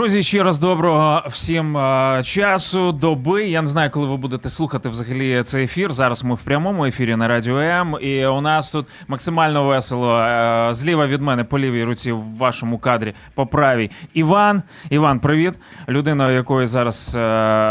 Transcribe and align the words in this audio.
Друзі, 0.00 0.22
ще 0.22 0.42
раз 0.42 0.58
доброго 0.58 1.22
всім 1.28 1.76
е, 1.76 2.22
часу, 2.24 2.92
доби. 2.92 3.48
Я 3.48 3.60
не 3.60 3.66
знаю, 3.66 3.90
коли 3.90 4.06
ви 4.06 4.16
будете 4.16 4.50
слухати 4.50 4.88
взагалі 4.88 5.42
цей 5.42 5.64
ефір. 5.64 5.92
Зараз 5.92 6.24
ми 6.24 6.34
в 6.34 6.38
прямому 6.38 6.86
ефірі 6.86 7.16
на 7.16 7.28
радіо 7.28 7.58
М. 7.58 7.96
І 8.00 8.26
у 8.26 8.40
нас 8.40 8.72
тут 8.72 8.86
максимально 9.08 9.64
весело. 9.64 10.18
Е, 10.18 10.68
зліва 10.70 11.06
від 11.06 11.22
мене 11.22 11.44
по 11.44 11.58
лівій 11.58 11.84
руці 11.84 12.12
в 12.12 12.36
вашому 12.36 12.78
кадрі 12.78 13.14
по 13.34 13.46
правій. 13.46 13.90
Іван. 14.14 14.62
Іван, 14.90 15.20
привіт. 15.20 15.54
Людина, 15.88 16.26
у 16.26 16.30
якої 16.30 16.66
зараз 16.66 17.16
е, 17.16 17.20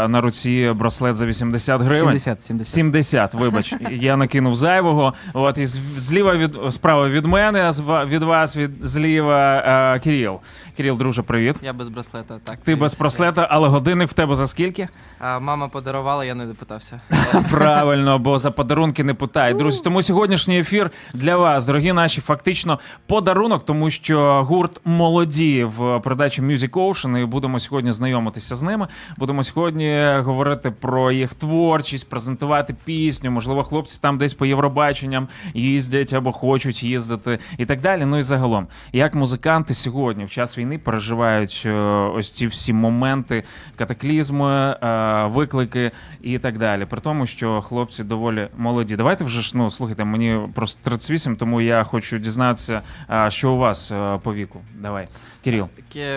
на 0.08 0.20
руці 0.20 0.72
браслет 0.74 1.14
за 1.14 1.26
80 1.26 1.82
гривень. 1.82 2.18
70, 2.18 2.42
70. 2.42 2.74
70, 2.74 3.34
вибач, 3.34 3.74
я 3.90 4.16
накинув 4.16 4.54
зайвого. 4.54 5.14
От 5.32 5.58
і 5.58 5.64
зліва 5.66 6.34
від 6.34 6.58
справа 6.70 7.08
від 7.08 7.26
мене, 7.26 7.70
від 8.06 8.22
вас, 8.22 8.56
від 8.56 8.70
зліва 8.82 9.98
Кирил. 10.04 10.40
Кирил, 10.76 10.96
друже, 10.98 11.22
привіт. 11.22 11.56
Я 11.62 11.72
без 11.72 11.88
браслета, 11.88 12.19
так. 12.22 12.58
Ти 12.64 12.74
без 12.74 12.94
браслета, 12.94 13.46
але 13.50 13.68
годинник 13.68 14.08
в 14.10 14.12
тебе 14.12 14.34
за 14.34 14.46
скільки? 14.46 14.88
А, 15.18 15.38
мама 15.38 15.68
подарувала, 15.68 16.24
я 16.24 16.34
не 16.34 16.46
допитався. 16.46 17.00
Правильно, 17.50 18.18
бо 18.18 18.38
за 18.38 18.50
подарунки 18.50 19.04
не 19.04 19.14
питай. 19.14 19.54
Друзі, 19.54 19.80
тому 19.84 20.02
сьогоднішній 20.02 20.58
ефір 20.58 20.90
для 21.14 21.36
вас, 21.36 21.66
дорогі 21.66 21.92
наші, 21.92 22.20
фактично 22.20 22.78
подарунок, 23.06 23.64
тому 23.64 23.90
що 23.90 24.44
гурт 24.44 24.80
молоді 24.84 25.64
в 25.64 26.00
передачі 26.00 26.42
Music 26.42 26.70
Ocean, 26.70 27.18
і 27.18 27.24
будемо 27.24 27.58
сьогодні 27.58 27.92
знайомитися 27.92 28.56
з 28.56 28.62
ними. 28.62 28.86
Будемо 29.18 29.42
сьогодні 29.42 30.06
говорити 30.18 30.70
про 30.70 31.12
їх 31.12 31.34
творчість, 31.34 32.08
презентувати 32.08 32.76
пісню. 32.84 33.30
Можливо, 33.30 33.64
хлопці 33.64 33.98
там 34.02 34.18
десь 34.18 34.34
по 34.34 34.46
Євробаченням 34.46 35.28
їздять 35.54 36.12
або 36.12 36.32
хочуть 36.32 36.82
їздити, 36.82 37.38
і 37.58 37.66
так 37.66 37.80
далі. 37.80 38.04
Ну 38.04 38.18
і 38.18 38.22
загалом, 38.22 38.66
як 38.92 39.14
музиканти 39.14 39.74
сьогодні, 39.74 40.24
в 40.24 40.30
час 40.30 40.58
війни, 40.58 40.78
переживають 40.78 41.62
е, 41.66 41.70
ось 42.10 42.30
ці 42.30 42.46
всі 42.46 42.72
моменти, 42.72 43.42
катаклізми, 43.76 44.76
е, 44.82 45.26
виклики 45.26 45.90
і 46.22 46.38
так 46.38 46.58
далі. 46.58 46.86
При 46.86 47.00
тому, 47.00 47.26
що 47.26 47.60
хлопці 47.60 48.04
доволі 48.04 48.48
молоді. 48.56 48.96
Давайте 48.96 49.24
вже 49.24 49.40
ж 49.40 49.52
ну 49.54 49.70
слухайте, 49.70 50.04
мені 50.04 50.40
просто 50.54 50.80
38, 50.82 51.36
тому 51.36 51.60
я 51.60 51.84
хочу 51.84 52.18
дізнатися, 52.18 52.82
е, 53.10 53.30
що 53.30 53.52
у 53.52 53.56
вас 53.56 53.92
е, 53.92 54.18
по 54.22 54.34
віку. 54.34 54.60
Давай, 54.78 55.08
Кирил, 55.44 55.68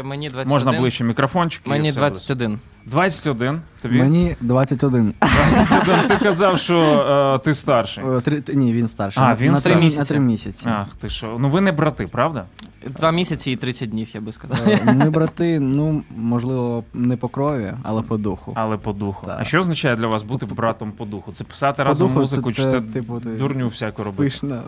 Мені 0.03 0.27
21. 0.27 0.47
можна 0.47 0.71
ближче 0.71 1.03
мікрофончик. 1.03 1.61
і 1.65 1.69
Мені 1.69 1.89
все 1.89 2.35
буде. 2.35 2.57
21. 2.85 3.37
21. 3.37 3.61
Тобі 3.81 3.97
Мені 3.99 4.35
21. 4.41 5.13
21. 5.21 6.07
Ти 6.07 6.23
казав, 6.23 6.59
що 6.59 6.79
е, 7.35 7.39
ти 7.45 7.53
старший. 7.53 8.03
О, 8.03 8.21
три, 8.21 8.43
ні, 8.53 8.73
він 8.73 8.87
старший. 8.87 9.23
А, 9.23 9.27
На- 9.27 9.35
він 9.35 9.51
на, 9.51 9.59
старший. 9.59 9.81
три, 9.81 9.89
Три 9.89 9.99
на 9.99 10.05
три 10.05 10.19
місяці. 10.19 10.69
Ах, 10.69 10.87
ти 10.95 11.09
що? 11.09 11.37
Ну 11.39 11.49
ви 11.49 11.61
не 11.61 11.71
брати, 11.71 12.07
правда? 12.07 12.45
Два 12.87 13.11
місяці 13.11 13.51
і 13.51 13.55
30 13.55 13.89
днів, 13.89 14.09
я 14.13 14.21
би 14.21 14.31
сказав. 14.31 14.57
Е, 14.67 14.93
Ми 14.93 15.09
брати, 15.09 15.59
ну, 15.59 16.03
можливо, 16.15 16.83
не 16.93 17.17
по 17.17 17.27
крові, 17.27 17.73
але 17.83 18.01
по 18.01 18.17
духу. 18.17 18.53
Але 18.55 18.77
по 18.77 18.93
духу. 18.93 19.25
Так. 19.27 19.37
А 19.39 19.43
що 19.43 19.59
означає 19.59 19.95
для 19.95 20.07
вас 20.07 20.23
бути 20.23 20.45
братом 20.45 20.91
по 20.91 21.05
духу? 21.05 21.31
Це 21.31 21.43
писати 21.43 21.83
По 21.83 21.87
разом 21.87 22.07
духу 22.07 22.19
музику, 22.19 22.51
чи 22.51 22.65
це 22.65 22.81
типу, 22.81 23.19
ти 23.19 23.29
дурню 23.29 23.67
всяку 23.67 24.03
робити? 24.03 24.29
Спиш 24.37 24.43
на... 24.43 24.61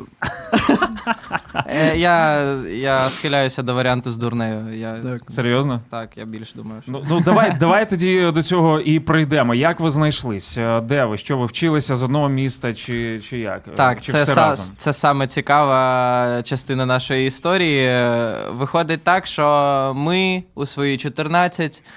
Е, 1.68 1.98
я, 1.98 2.42
я 2.64 3.10
схиляюся 3.10 3.64
до 3.64 3.74
варіанту 3.74 4.12
з 4.12 4.18
дурнею. 4.18 4.78
Я, 4.78 5.00
Так. 5.00 5.22
Серйозно? 5.32 5.82
так, 5.90 6.18
я 6.18 6.26
більше 6.26 6.56
думаю. 6.56 6.82
Що... 6.82 6.92
Ну, 6.92 7.04
ну 7.10 7.20
давай, 7.22 7.58
давай 7.60 7.90
тоді 7.90 8.05
до 8.34 8.44
цього 8.44 8.80
і 8.80 9.00
прийдемо. 9.00 9.56
Як 9.56 9.80
ви 9.80 9.90
знайшлись? 9.90 10.58
Е, 10.58 10.82
Де 10.82 11.06
ви? 11.06 11.18
Що 11.18 11.38
ви 11.38 11.46
вчилися 11.46 11.96
з 11.96 12.04
одного 12.04 12.30
міста, 12.30 12.74
чи, 12.74 13.22
чи 13.30 13.38
як? 13.40 13.62
Е, 13.68 13.72
Так, 13.76 14.02
чи 14.02 14.12
це, 14.12 14.24
все 14.24 14.34
са, 14.34 14.42
разом? 14.50 14.76
це 14.78 14.94
саме 14.94 15.28
цікава 15.28 16.42
частина 16.44 16.86
нашої 16.86 17.28
історії. 17.28 17.86
Е, 17.86 18.36
Виходить 18.54 19.04
так, 19.04 19.26
що 19.28 19.94
ми 19.96 20.44
у 20.56 20.66
свої 20.66 20.98
14 20.98 21.84
е, 21.86 21.90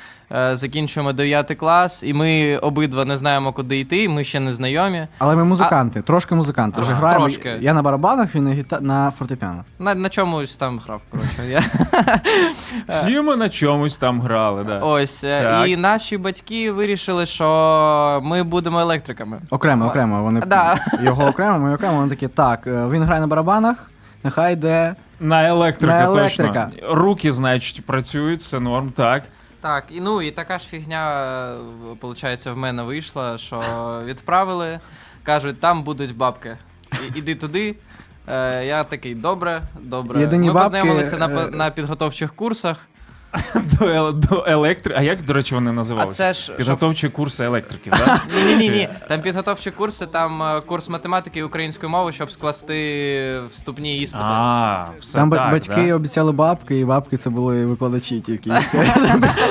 закінчуємо 0.53 1.13
9 1.13 1.57
клас, 1.59 2.03
і 2.03 2.15
ми 2.15 2.57
обидва 2.59 3.05
не 3.05 3.17
знаємо, 3.17 3.53
куди 3.53 3.79
йти, 3.81 4.09
ми 4.09 4.25
ще 4.25 4.41
не 4.41 4.53
знайомі. 4.53 5.07
Але 5.19 5.37
ми 5.37 5.45
музиканти, 5.45 6.03
трошки 6.03 6.35
музиканти. 6.35 6.81
Вже 6.81 6.93
А, 6.93 6.95
граємо. 6.95 7.21
трошки. 7.25 7.53
Я 7.61 7.75
на 7.75 7.83
барабанах, 7.83 8.35
він 8.35 8.45
на, 8.45 8.51
гіта... 8.51 8.79
на 8.81 9.11
фортепіано. 9.11 9.65
На, 9.79 9.95
на 9.95 10.09
чомусь 10.09 10.57
там 10.57 10.79
грав, 10.79 11.03
коротше. 11.11 11.31
Я... 11.49 11.61
Всі 12.89 13.21
ми 13.21 13.37
на 13.37 13.49
чомусь 13.49 13.97
там 13.97 14.21
грали, 14.21 14.65
да. 14.65 14.79
Ось. 14.79 15.25
е, 15.25 15.43
Так. 15.43 15.69
І 15.69 15.77
наші 15.77 16.19
батьки 16.19 16.73
вирішили, 16.73 17.27
що 17.27 18.21
ми 18.25 18.43
будемо 18.43 18.81
електриками. 18.81 19.41
Окремо, 19.51 19.87
окремо. 19.87 20.23
Вони 20.23 20.41
Да. 20.41 20.79
його 21.03 21.27
окремо, 21.27 21.59
ми 21.59 21.75
окремо. 21.75 21.97
Вони 21.97 22.09
такі, 22.11 22.29
так, 22.29 22.67
е, 22.67 22.87
він 22.91 23.03
грає 23.03 23.21
на 23.21 23.27
барабанах, 23.27 23.91
нехай 24.25 24.53
йде. 24.53 24.95
На 25.21 25.49
електрика, 25.49 25.95
На 25.95 26.03
електрика. 26.05 26.71
точно. 26.75 26.95
Руки, 26.95 27.33
значить, 27.33 27.87
працюють, 27.87 28.41
все 28.41 28.61
норм, 28.61 28.91
так. 28.91 29.23
Так, 29.61 29.85
і 29.91 30.01
ну 30.01 30.23
і 30.23 30.31
така 30.31 30.59
ж 30.59 30.67
фігня, 30.67 31.55
виходить, 32.03 32.47
в 32.47 32.55
мене 32.57 32.83
вийшла, 32.83 33.39
що 33.39 33.63
відправили, 34.05 34.81
кажуть, 35.23 35.61
там 35.61 35.83
будуть 35.83 36.17
бабки. 36.17 36.57
І, 36.93 37.19
іди 37.19 37.35
туди. 37.35 37.77
Е, 38.29 38.65
я 38.65 38.85
такий, 38.85 39.15
добре, 39.15 39.63
добре. 39.81 40.21
Єдині 40.21 40.47
Ми 40.47 40.53
бабки, 40.53 40.65
познайомилися 40.65 41.17
на, 41.17 41.27
е, 41.27 41.51
на 41.51 41.71
підготовчих 41.71 42.35
курсах. 42.35 42.77
До, 43.81 43.85
ел- 43.87 44.13
до 44.13 44.45
електри... 44.49 44.95
А 44.99 45.03
як, 45.03 45.23
до 45.23 45.33
речі, 45.33 45.55
вони 45.55 45.71
А 45.71 45.73
називалися? 45.73 46.17
це 46.19 46.33
ж. 46.33 46.43
щоб- 46.43 46.57
Підготовчі 46.57 47.09
курси 47.09 47.45
електриків, 47.45 47.93
так? 47.93 48.21
Ні, 48.47 48.57
ні, 48.57 48.69
ні. 48.69 48.89
Там 49.09 49.21
підготовчі 49.21 49.71
курси, 49.71 50.07
там 50.07 50.43
е, 50.43 50.61
курс 50.67 50.89
математики 50.89 51.39
і 51.39 51.43
української 51.43 51.93
мови, 51.93 52.13
щоб 52.13 52.31
скласти 52.31 53.41
вступні 53.51 53.97
іспити. 53.97 54.25
А, 54.27 54.87
все 55.01 55.19
Там 55.19 55.31
ба- 55.31 55.37
так, 55.37 55.51
батьки 55.53 55.87
да? 55.89 55.95
обіцяли 55.95 56.33
бабки, 56.33 56.79
і 56.79 56.85
бабки 56.85 57.17
це 57.17 57.31
були 57.31 57.67
викладачі 57.67 58.21
тільки. 58.21 58.51
і 58.51 58.59
все. 58.59 58.95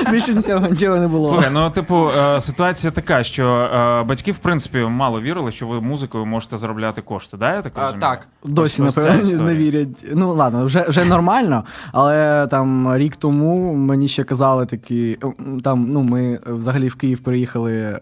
Більше 0.10 0.42
цього 0.42 0.68
нічого 0.68 0.96
не 0.96 1.08
було. 1.08 1.26
Слухай, 1.26 1.50
ну 1.52 1.70
типу, 1.70 2.10
е, 2.34 2.40
ситуація 2.40 2.90
така, 2.90 3.22
що 3.22 3.46
е, 3.48 4.02
батьки, 4.02 4.32
в 4.32 4.38
принципі, 4.38 4.78
мало 4.78 5.20
вірили, 5.20 5.52
що 5.52 5.66
ви 5.66 5.80
музикою 5.80 6.26
можете 6.26 6.56
заробляти 6.56 7.02
кошти, 7.02 7.36
да? 7.36 7.54
Я 7.54 7.62
так 7.62 7.72
А, 7.76 7.80
розумію? 7.80 8.00
так. 8.00 8.26
Досі, 8.44 8.82
Ось- 8.82 8.98
ось 8.98 9.04
ця 9.04 9.10
напевно, 9.10 9.44
не 9.44 9.54
вірять. 9.54 10.04
Ну 10.14 10.32
ладно, 10.34 10.64
вже, 10.64 10.84
вже 10.88 11.04
нормально, 11.04 11.64
але 11.92 12.46
там 12.50 12.96
рік 12.96 13.16
тому 13.16 13.67
мені 13.74 14.08
ще 14.08 14.24
казали 14.24 14.66
такі. 14.66 15.18
Там, 15.64 15.86
ну, 15.90 16.02
ми 16.02 16.40
взагалі 16.46 16.88
в 16.88 16.94
Київ 16.94 17.18
приїхали 17.18 17.72
е, 17.72 18.00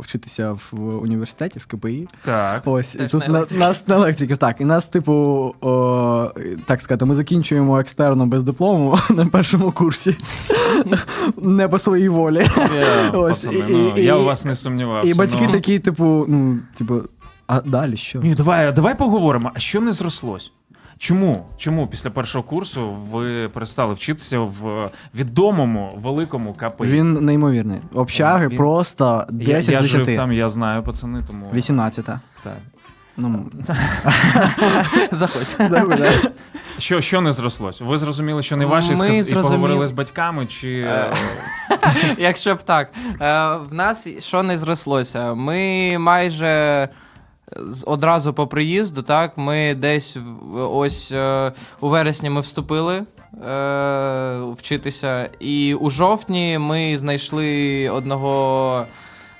вчитися 0.00 0.52
в 0.52 1.02
університеті, 1.02 1.58
в 1.58 1.66
КПІ. 1.66 2.08
Так. 2.24 2.62
Ось, 2.64 2.94
і 2.94 2.98
Теж 2.98 3.10
тут 3.10 3.28
на 3.28 3.44
на, 3.50 3.58
нас 3.58 3.88
на 3.88 3.94
електриків, 3.94 4.36
так. 4.36 4.60
І 4.60 4.64
нас, 4.64 4.88
типу, 4.88 5.12
о, 5.60 6.30
так 6.66 6.80
сказати, 6.80 7.04
ми 7.04 7.14
закінчуємо 7.14 7.78
екстерно 7.78 8.26
без 8.26 8.42
диплому 8.42 8.98
на 9.10 9.26
першому 9.26 9.72
курсі. 9.72 10.16
Не 11.36 11.68
по 11.68 11.78
своїй 11.78 12.08
волі. 12.08 12.48
Є, 12.56 13.10
Ось, 13.12 13.44
пацани, 13.44 13.64
і- 13.68 13.72
ну, 13.72 13.92
і- 13.96 14.04
я 14.04 14.16
у 14.16 14.24
вас 14.24 14.44
не 14.44 14.54
сумнівався. 14.54 15.08
І 15.10 15.14
батьки 15.14 15.44
ну. 15.46 15.52
такі, 15.52 15.78
типу, 15.78 16.24
ну, 16.28 16.58
типу, 16.78 17.02
а 17.46 17.60
далі 17.60 17.96
що? 17.96 18.18
Ні, 18.18 18.34
давай, 18.34 18.72
давай 18.72 18.98
поговоримо. 18.98 19.50
А 19.54 19.58
що 19.58 19.80
не 19.80 19.92
зрослось? 19.92 20.52
Чому? 20.98 21.46
Чому 21.56 21.86
після 21.86 22.10
першого 22.10 22.44
курсу 22.44 22.90
ви 23.10 23.48
перестали 23.48 23.94
вчитися 23.94 24.38
в 24.40 24.90
відомому 25.14 25.98
великому 26.02 26.52
КПІ? 26.54 26.84
Він 26.84 27.12
неймовірний. 27.12 27.78
Общаги 27.94 28.48
Він- 28.48 28.56
просто 28.56 29.26
я, 29.30 29.46
10 29.46 29.72
я 29.74 29.82
з 29.82 29.86
жив 29.86 30.06
там, 30.16 30.32
я 30.32 30.48
знаю, 30.48 30.82
пацани, 30.82 31.22
тому 31.26 31.50
18-та. 31.54 32.20
так. 32.42 32.56
Ну, 33.20 33.50
Заходь. 35.10 35.56
добре. 35.70 36.12
Що, 36.78 37.00
що 37.00 37.20
не 37.20 37.32
зрослось? 37.32 37.80
Ви 37.80 37.98
зрозуміли, 37.98 38.42
що 38.42 38.56
не 38.56 38.66
ваше, 38.66 38.92
і 38.92 38.96
Ми 38.96 39.06
сказ- 39.06 39.14
і 39.14 39.22
зрозуміли- 39.22 39.42
поговорили 39.42 39.86
з 39.86 39.90
батьками, 39.90 40.46
чи 40.46 40.80
Е, 40.86 41.12
Якщо 42.18 42.54
б 42.54 42.62
так. 42.62 42.90
Е, 43.20 43.56
В 43.70 43.74
нас 43.74 44.08
що 44.18 44.42
не 44.42 44.58
зрослося? 44.58 45.34
Ми 45.34 45.96
майже. 45.98 46.88
Одразу 47.86 48.32
по 48.32 48.46
приїзду, 48.46 49.02
так, 49.02 49.32
ми 49.38 49.74
десь 49.74 50.16
ось 50.56 51.12
е, 51.12 51.52
у 51.80 51.88
вересні 51.88 52.30
ми 52.30 52.40
вступили 52.40 53.02
е, 53.48 54.38
вчитися, 54.58 55.30
і 55.40 55.74
у 55.74 55.90
жовтні 55.90 56.58
ми 56.58 56.98
знайшли 56.98 57.88
одного. 57.90 58.84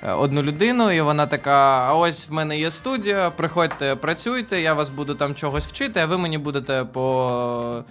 е, 0.03 0.13
Одну 0.13 0.43
людину, 0.43 0.91
і 0.91 1.01
вона 1.01 1.27
така: 1.27 1.87
а 1.89 1.95
ось 1.95 2.29
в 2.29 2.33
мене 2.33 2.59
є 2.59 2.71
студія, 2.71 3.31
приходьте, 3.37 3.95
працюйте, 3.95 4.61
я 4.61 4.75
вас 4.75 4.89
буду 4.89 5.15
там 5.15 5.35
чогось 5.35 5.67
вчити, 5.67 6.01
а 6.01 6.07
ви 6.07 6.19
мені 6.19 6.39
будете 6.39 6.85
по 6.93 7.83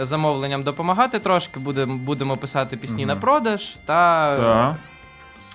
е, 0.00 0.06
замовленням 0.06 0.62
допомагати 0.62 1.18
трошки, 1.18 1.60
будемо, 1.60 1.96
будемо 1.98 2.36
писати 2.36 2.76
пісні 2.76 3.02
Мгм. 3.06 3.14
на 3.14 3.20
продаж 3.20 3.76
та 3.84 4.34
та. 4.36 4.76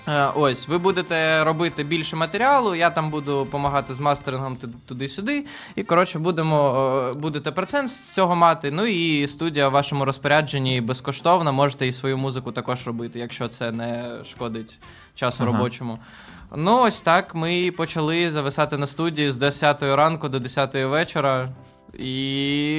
Е, 0.07 0.27
Ось, 0.35 0.67
ви 0.67 0.77
будете 0.77 1.43
робити 1.43 1.83
більше 1.83 2.15
матеріалу, 2.15 2.75
я 2.75 2.89
там 2.89 3.09
буду 3.09 3.31
допомагати 3.31 3.93
з 3.93 3.99
мастерингом 3.99 4.57
туди-сюди. 4.87 5.45
І 5.75 5.83
коротше, 5.83 6.19
будемо 6.19 6.75
е, 7.09 7.13
будете 7.13 7.51
процент 7.51 7.89
з 7.89 8.13
цього 8.13 8.35
мати. 8.35 8.71
Ну 8.71 8.85
і 8.85 9.27
студія 9.27 9.69
в 9.69 9.71
вашому 9.71 10.05
розпорядженні 10.05 10.81
безкоштовна. 10.81 11.51
Можете 11.51 11.87
і 11.87 11.91
свою 11.91 12.17
музику 12.17 12.51
також 12.51 12.87
робити, 12.87 13.19
якщо 13.19 13.47
це 13.47 13.71
не 13.71 14.03
шкодить 14.25 14.79
часу 15.15 15.43
Ага. 15.43 15.51
робочому. 15.51 15.99
Ну, 16.55 16.81
ось 16.81 17.01
так. 17.01 17.35
Ми 17.35 17.71
почали 17.71 18.31
зависати 18.31 18.77
на 18.77 18.87
студії 18.87 19.31
з 19.31 19.35
10 19.35 19.83
ранку 19.83 20.29
до 20.29 20.39
10 20.39 20.75
вечора. 20.75 21.49
І 21.99 22.77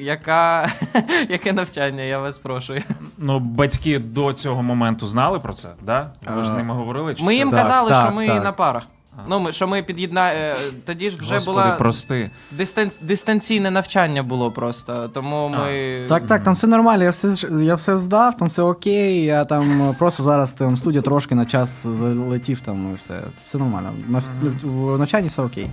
яка, 0.00 0.68
яке 1.28 1.52
навчання, 1.52 2.02
я 2.02 2.18
вас 2.18 2.38
прошу. 2.38 2.74
Ну, 3.18 3.38
батьки 3.38 3.98
до 3.98 4.32
цього 4.32 4.62
моменту 4.62 5.06
знали 5.06 5.38
про 5.38 5.52
це, 5.52 5.68
да? 5.82 6.10
Ви 6.36 6.42
ж 6.42 6.48
з 6.48 6.52
ними 6.52 6.74
говорили? 6.74 7.14
Чи 7.14 7.22
Ми 7.24 7.32
це 7.32 7.38
їм 7.38 7.50
казали, 7.50 7.90
так, 7.90 8.06
що 8.06 8.14
ми 8.16 8.26
так. 8.26 8.44
на 8.44 8.52
парах. 8.52 8.82
Ну, 9.28 9.40
ми, 9.40 9.52
що 9.52 9.68
ми 9.68 9.82
під'єднаємо. 9.82 10.58
Тоді 10.84 11.10
ж 11.10 11.16
вже 11.16 11.34
Господи, 11.34 11.62
була 11.62 11.76
прости. 11.76 12.30
дистан... 12.50 12.90
дистанційне 13.00 13.70
навчання 13.70 14.22
було 14.22 14.52
просто. 14.52 15.10
Тому 15.14 15.52
А, 15.54 15.58
ми. 15.58 16.04
Так, 16.08 16.26
так, 16.26 16.42
там 16.42 16.54
все 16.54 16.66
нормально, 16.66 17.04
я 17.04 17.10
все, 17.10 17.36
ж- 17.36 17.64
я 17.64 17.74
все 17.74 17.98
здав, 17.98 18.36
там 18.36 18.48
все 18.48 18.62
окей. 18.62 19.24
Я 19.24 19.44
там 19.44 19.90
е, 19.90 19.94
просто 19.98 20.22
зараз 20.22 20.52
там 20.52 20.76
студія 20.76 21.02
трошки 21.02 21.34
на 21.34 21.46
час 21.46 21.86
залетів, 21.86 22.60
там 22.60 22.92
і 22.92 22.94
все. 22.94 23.20
Все 23.46 23.58
нормально. 23.58 23.92
На, 24.08 24.22
в 24.62 24.98
навчанні 24.98 25.28
все 25.28 25.42
окей. 25.42 25.70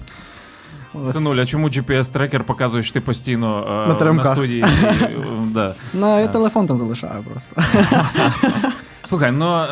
Синуля, 1.06 1.42
а 1.42 1.45
чому 1.45 1.68
GPS-трекер 1.68 2.44
показує, 2.44 2.84
що 2.84 2.94
ти 2.94 3.01
постійно 3.01 3.68
е, 4.00 4.06
На 4.06 4.13
на, 4.13 4.25
студії? 4.25 4.62
Е, 4.84 5.10
да. 5.51 5.75
Ну, 5.94 6.19
я 6.19 6.28
телефон 6.28 6.68
там 6.68 6.78
залишаю 6.78 7.24
просто. 7.24 7.62
Слухай, 9.04 9.31
ну 9.31 9.66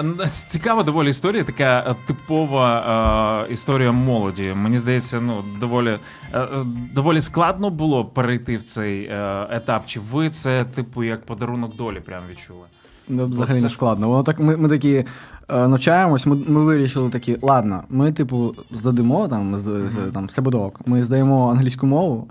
цікава 0.48 0.84
доволі 0.84 1.10
історія, 1.10 1.44
така 1.44 1.86
е, 1.88 1.96
типова 2.08 3.46
е, 3.50 3.54
історія 3.54 3.92
молоді. 3.92 4.54
Мені 4.56 4.78
здається, 4.78 5.22
ну 5.22 5.44
доволі, 5.60 5.90
е, 6.34 6.40
е, 6.40 6.48
доволі 6.94 7.22
складно 7.22 7.70
було 7.70 8.06
перейти 8.06 8.58
в 8.58 8.64
цей 8.64 9.04
е, 9.04 9.48
етап. 9.52 9.84
Чи 9.86 10.00
ви 10.00 10.30
це, 10.30 10.64
типу, 10.64 11.04
як 11.04 11.26
подарунок 11.26 11.76
долі 11.76 12.00
прям 12.00 12.22
відчули? 12.32 12.66
Ну, 13.08 13.26
взагалі 13.26 13.58
це 13.58 13.64
не 13.64 13.70
складно. 13.70 14.10
Воно 14.10 14.24
так, 14.24 14.40
ми, 14.40 14.58
ми 14.58 14.70
такі 14.70 15.06
навчаємось, 15.52 16.26
ми, 16.26 16.38
ми 16.48 16.64
вирішили 16.64 17.10
такі, 17.10 17.38
ладно, 17.42 17.84
ми, 17.90 18.12
типу, 18.12 18.56
здадимо, 18.72 19.28
там, 19.28 19.58
з- 19.58 20.12
там 20.14 20.26
все 20.26 20.42
буде 20.42 20.58
ок. 20.58 20.82
Ми 20.86 21.04
здаємо 21.04 21.50
англійську 21.52 21.88
мову. 21.88 22.28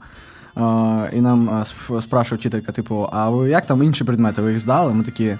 Е, 0.57 0.61
і 1.13 1.21
нам 1.21 1.49
е, 1.49 1.53
сп- 1.53 2.01
спрашує 2.01 2.39
вчителька, 2.39 2.73
типу, 2.73 3.09
а 3.13 3.29
ви 3.31 3.49
як 3.49 3.67
там 3.67 3.83
інші 3.83 4.05
предмети? 4.05 4.43
Ви 4.43 4.51
їх 4.51 4.61
здали? 4.61 4.95
Ми 4.95 5.05
такі. 5.05 5.25
Е, 5.27 5.37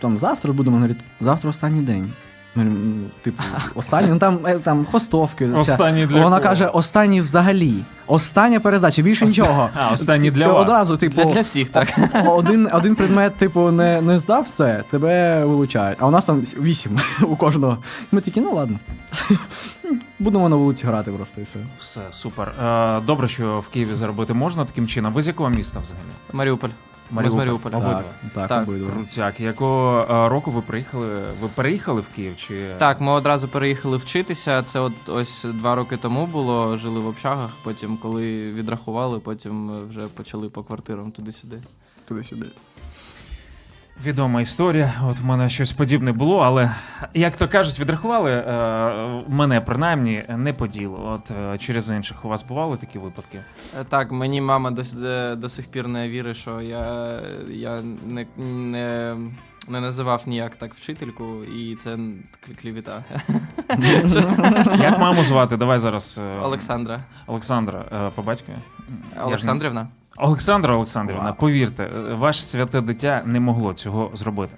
там 0.00 0.18
завтра 0.18 0.52
будемо 0.52 0.76
говорити, 0.76 1.00
завтра 1.20 1.50
останній 1.50 1.80
день. 1.82 2.10
Ну, 2.54 2.64
Типу, 3.22 3.42
останній, 3.74 4.08
ну 4.08 4.18
там, 4.18 4.38
е, 4.46 4.58
там 4.58 4.84
хостовки. 4.84 5.46
вся. 5.46 5.58
Останній 5.60 6.06
для 6.06 6.22
Вона 6.22 6.36
кого? 6.36 6.48
каже, 6.48 6.66
останній 6.66 7.20
взагалі. 7.20 7.74
Остання 8.06 8.60
передача, 8.60 9.02
більше 9.02 9.24
нічого. 9.24 9.68
А, 9.74 9.90
останній 9.92 10.30
для 10.30 10.44
Ти 10.46 10.52
вас. 10.52 10.62
Одразу, 10.62 10.96
типу, 10.96 11.14
Для, 11.16 11.24
для 11.24 11.40
всіх, 11.40 11.68
так. 11.70 11.88
один, 12.26 12.68
один 12.72 12.94
предмет, 12.94 13.36
типу, 13.36 13.70
не, 13.70 14.00
не 14.00 14.18
здав 14.18 14.44
все, 14.44 14.84
тебе 14.90 15.44
вилучають. 15.44 15.98
А 16.00 16.06
у 16.06 16.10
нас 16.10 16.24
там 16.24 16.40
вісім 16.40 16.98
у 17.22 17.36
кожного. 17.36 17.78
Ми 18.12 18.20
такі, 18.20 18.40
ну 18.40 18.54
ладно. 18.54 18.78
Будемо 20.18 20.48
на 20.48 20.56
вулиці 20.56 20.86
грати 20.86 21.10
просто 21.10 21.40
і 21.40 21.44
все. 21.44 21.58
Все, 21.78 22.00
супер. 22.10 22.52
Е, 22.64 23.00
добре, 23.00 23.28
що 23.28 23.58
в 23.60 23.68
Києві 23.68 23.94
заробити 23.94 24.34
можна 24.34 24.64
таким 24.64 24.88
чином. 24.88 25.12
Ви 25.12 25.22
з 25.22 25.26
якого 25.26 25.50
міста 25.50 25.78
взагалі? 25.78 26.06
Маріуполь. 26.32 26.68
Ми 27.12 27.30
з 27.30 27.34
Маріуполя. 27.34 27.76
Обидва. 27.76 27.94
Так, 28.02 28.32
так, 28.34 28.48
Так. 28.48 28.68
обидва. 28.68 28.90
Крутяк. 28.90 29.40
Якого 29.40 30.06
е, 30.10 30.28
року 30.28 30.50
ви 30.50 30.60
приїхали? 30.60 31.14
Ви 31.40 31.48
переїхали 31.54 32.00
в 32.00 32.08
Київ? 32.16 32.36
Чи 32.36 32.74
Так, 32.78 33.00
ми 33.00 33.12
одразу 33.12 33.48
переїхали 33.48 33.96
вчитися. 33.96 34.62
Це 34.62 34.80
от 34.80 34.92
ось 35.08 35.44
два 35.44 35.74
роки 35.74 35.96
тому 35.96 36.26
було. 36.26 36.78
Жили 36.78 37.00
в 37.00 37.06
общагах. 37.06 37.50
Потім, 37.64 37.96
коли 37.96 38.52
відрахували, 38.52 39.18
потім 39.18 39.70
е, 39.70 39.74
вже 39.88 40.06
почали 40.06 40.48
по 40.48 40.62
квартирам 40.62 41.12
туди-сюди. 41.12 41.62
Туди-сюди. 42.08 42.46
Відома 44.04 44.40
історія. 44.40 44.92
От 45.08 45.18
в 45.18 45.24
мене 45.24 45.50
щось 45.50 45.72
подібне 45.72 46.12
було, 46.12 46.38
але 46.38 46.70
як 47.14 47.36
то 47.36 47.48
кажуть, 47.48 47.80
відрахували 47.80 48.30
е, 48.32 49.22
мене 49.28 49.60
принаймні 49.60 50.24
не 50.28 50.52
по 50.52 50.66
ділу. 50.66 50.98
От 51.04 51.30
е, 51.30 51.58
через 51.58 51.90
інших 51.90 52.24
у 52.24 52.28
вас 52.28 52.42
бували 52.42 52.76
такі 52.76 52.98
випадки? 52.98 53.40
Е, 53.80 53.84
Так, 53.88 54.12
мені 54.12 54.40
мама 54.40 54.70
до, 54.70 54.82
е, 55.06 55.34
до 55.36 55.48
сих 55.48 55.66
пір 55.68 55.88
не 55.88 56.08
вірить, 56.08 56.36
що 56.36 56.60
я, 56.60 57.18
я 57.48 57.80
не, 58.06 58.26
не, 58.36 59.16
не 59.68 59.80
називав 59.80 60.22
ніяк 60.26 60.56
так 60.56 60.74
вчительку, 60.74 61.44
і 61.44 61.76
це 61.76 61.98
клівіта. 62.62 63.04
Як 64.78 64.98
маму 64.98 65.22
звати? 65.22 65.56
Давай 65.56 65.78
зараз 65.78 66.20
е, 66.22 66.38
Олександра. 66.42 67.00
Олександра 67.26 68.10
по 68.14 68.22
батькові. 68.22 68.56
Олександрівна? 69.24 69.86
Олександра 70.16 70.74
Олександрівна, 70.74 71.32
повірте, 71.32 71.84
е, 71.84 72.14
ваше 72.14 72.42
святе 72.42 72.80
дитя 72.80 73.22
не 73.26 73.40
могло 73.40 73.72
цього 73.72 74.10
зробити. 74.14 74.56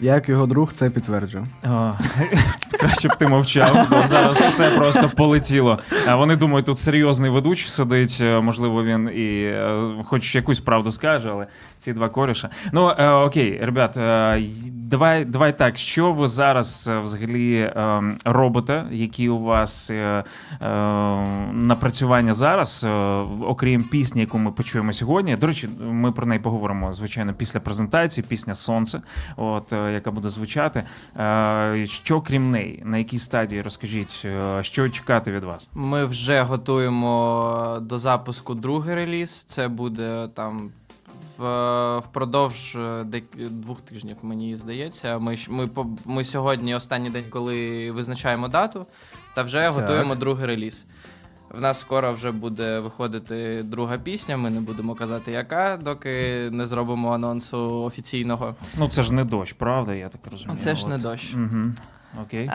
Я 0.00 0.14
як 0.14 0.28
його 0.28 0.46
друг 0.46 0.72
це 0.72 0.90
підтверджує. 0.90 1.46
О, 1.64 1.92
Краще 2.80 3.08
б 3.08 3.16
ти 3.16 3.26
мовчав, 3.26 3.86
бо 3.90 4.04
зараз 4.04 4.36
все 4.36 4.70
просто 4.70 5.10
полетіло. 5.16 5.78
А 6.06 6.16
вони 6.16 6.36
думають, 6.36 6.66
тут 6.66 6.78
серйозний 6.78 7.30
ведучий 7.30 7.68
сидить. 7.68 8.18
е, 8.22 8.40
Можливо, 8.40 8.84
він 8.84 9.10
і 9.14 9.42
е, 9.44 9.90
хоч 10.04 10.34
якусь 10.34 10.60
правду 10.60 10.92
скаже, 10.92 11.28
але 11.32 11.46
ці 11.78 11.92
два 11.92 12.08
коріша. 12.08 12.50
Ну 12.72 12.88
окей, 13.24 13.60
ребят, 13.62 13.96
давай, 14.86 15.24
давай 15.24 15.58
так. 15.58 15.76
Що 15.76 16.12
ви 16.12 16.28
зараз 16.28 16.88
е, 16.88 16.98
взагалі 16.98 17.56
е, 17.56 18.02
робите? 18.24 18.86
Які 18.90 19.28
у 19.28 19.38
вас 19.38 19.90
е, 19.90 20.24
напрацювання 21.52 22.34
зараз, 22.34 22.86
окрім 23.40 23.84
пісні, 23.84 24.20
яку 24.20 24.38
ми 24.38 24.52
почуємо 24.52 24.92
сьогодні? 24.92 25.36
До 25.36 25.46
речі, 25.46 25.68
ми 25.80 26.12
про 26.12 26.26
неї 26.26 26.40
поговоримо 26.40 26.92
звичайно 26.92 27.34
після 27.34 27.60
презентації. 27.60 28.24
Пісня 28.28 28.54
Сонце, 28.54 29.00
от 29.36 29.72
яка 29.72 30.10
буде 30.10 30.28
звучати. 30.28 30.82
Що 31.84 32.20
крім 32.20 32.50
неї, 32.50 32.82
на 32.84 32.98
якій 32.98 33.18
стадії 33.18 33.62
розкажіть, 33.62 34.26
що 34.60 34.88
чекати 34.88 35.32
від 35.32 35.44
вас? 35.44 35.68
Ми 35.74 36.04
вже 36.04 36.42
готуємо 36.42 37.78
до 37.82 37.98
запуску 37.98 38.54
другий 38.54 38.94
реліз. 38.94 39.30
Це 39.30 39.68
буде 39.68 40.28
там 40.34 40.70
впродовж 42.08 42.76
е, 42.76 42.78
дек- 43.02 43.48
двох 43.50 43.80
тижнів, 43.80 44.16
мені 44.22 44.56
здається. 44.56 45.18
Ми, 45.18 45.36
ми, 45.48 45.68
ми 46.04 46.24
сьогодні 46.24 46.74
останній 46.74 47.10
день, 47.10 47.24
коли 47.30 47.90
визначаємо 47.92 48.48
дату, 48.48 48.86
та 49.34 49.42
вже 49.42 49.68
готуємо 49.68 50.14
другий 50.14 50.46
реліз. 50.46 50.86
В 51.50 51.60
нас 51.60 51.80
скоро 51.80 52.12
вже 52.12 52.30
буде 52.30 52.80
виходити 52.80 53.62
друга 53.62 53.98
пісня. 53.98 54.36
Ми 54.36 54.50
не 54.50 54.60
будемо 54.60 54.94
казати, 54.94 55.32
яка, 55.32 55.78
доки 55.82 56.10
не 56.52 56.66
зробимо 56.66 57.12
анонсу 57.12 57.82
офіційного. 57.82 58.54
Ну 58.78 58.88
це 58.88 59.02
ж 59.02 59.14
не 59.14 59.24
дощ, 59.24 59.52
правда? 59.52 59.94
Я 59.94 60.08
так 60.08 60.20
розумію. 60.30 60.56
Це 60.56 60.74
ж 60.74 60.88
не 60.88 60.98
дощ. 60.98 61.34
Угу. 61.34 61.72
Окей. 62.22 62.50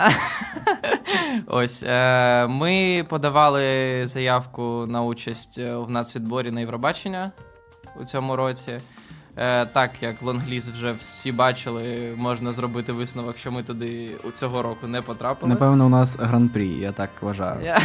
Ось 1.48 1.84
е, 1.84 2.48
ми 2.48 3.06
подавали 3.10 4.02
заявку 4.08 4.86
на 4.88 5.02
участь 5.02 5.58
е, 5.58 5.76
в 5.76 5.90
нацвідборі 5.90 6.52
на 6.52 6.60
Євробачення 6.60 7.32
у 8.02 8.06
цьому 8.06 8.36
році. 8.36 8.80
Е, 9.38 9.66
так 9.66 9.92
як 10.02 10.22
лонгліз 10.22 10.68
вже 10.70 10.92
всі 10.94 11.32
бачили, 11.32 12.14
можна 12.18 12.52
зробити 12.52 12.92
висновок, 12.94 13.38
що 13.38 13.52
ми 13.52 13.64
туди 13.64 14.18
у 14.24 14.32
цього 14.32 14.62
року 14.62 14.88
не 14.88 15.02
потрапили. 15.02 15.50
Напевно, 15.54 15.86
у 15.86 15.90
нас 15.90 16.18
гран-прі, 16.20 16.68
я 16.70 16.92
так 16.92 17.10
вважаю. 17.22 17.62
Я- 17.66 17.80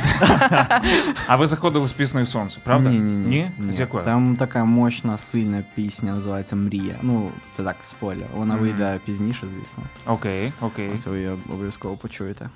А 1.26 1.36
ви 1.36 1.46
заходили 1.46 1.86
з 1.88 1.92
піснею 1.92 2.26
Сонце, 2.26 2.58
правда? 2.64 2.90
Ні, 2.90 2.98
ні, 2.98 3.50
ні. 3.58 3.72
З 3.72 3.80
якою? 3.80 4.04
Там 4.04 4.36
така 4.36 4.64
мощна, 4.64 5.18
сильна 5.18 5.64
пісня, 5.74 6.12
називається 6.12 6.56
Мрія. 6.56 6.94
Ну, 7.02 7.30
це 7.56 7.62
так, 7.62 7.76
спойлер. 7.84 8.26
Вона 8.34 8.54
Мгм. 8.54 8.62
вийде 8.62 9.00
пізніше, 9.04 9.46
звісно. 9.46 9.82
Окей, 10.06 10.52
окей. 10.60 10.90
Це 11.04 11.10
ви 11.10 11.16
її 11.16 11.30
обов'язково 11.48 11.96
почуєте 11.96 12.48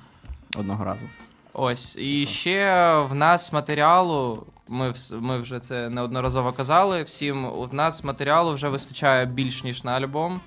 одного 0.59 0.85
разу. 0.85 1.07
Ось. 1.53 1.97
І 1.97 2.27
ще 2.27 2.95
в 3.11 3.15
нас 3.15 3.53
матеріалу. 3.53 4.47
Ми, 4.71 4.93
ми 5.21 5.39
вже 5.39 5.61
це 5.61 5.89
неодноразово 5.89 6.53
казали. 6.53 7.03
Всім 7.03 7.45
у 7.45 7.69
нас 7.73 8.05
матеріалу 8.05 8.53
вже 8.55 8.69
вистачає 8.69 9.27
більш 9.27 9.65
ніж 9.65 9.85
на 9.85 9.93
альбом. 9.93 10.41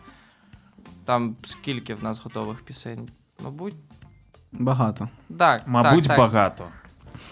Там 1.06 1.36
скільки 1.44 1.96
в 1.96 2.04
нас 2.04 2.22
готових 2.24 2.62
пісень? 2.62 3.10
Мабуть, 3.44 3.76
Багато. 4.52 5.10
так. 5.38 5.68
Мабуть, 5.68 6.04
так, 6.04 6.08
так. 6.08 6.18
багато. 6.18 6.66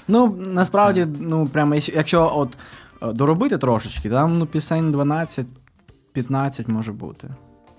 Ну, 0.07 0.35
насправді, 0.39 1.07
ну, 1.19 1.47
прямо, 1.47 1.75
якщо- 1.75 1.91
якщо 1.95 2.31
от 2.35 2.57
е, 3.01 3.13
доробити 3.13 3.57
трошечки, 3.57 4.09
там 4.09 4.37
ну, 4.39 4.45
пісень 4.45 4.91
12-15 4.95 6.69
може 6.69 6.91
бути. 6.91 7.29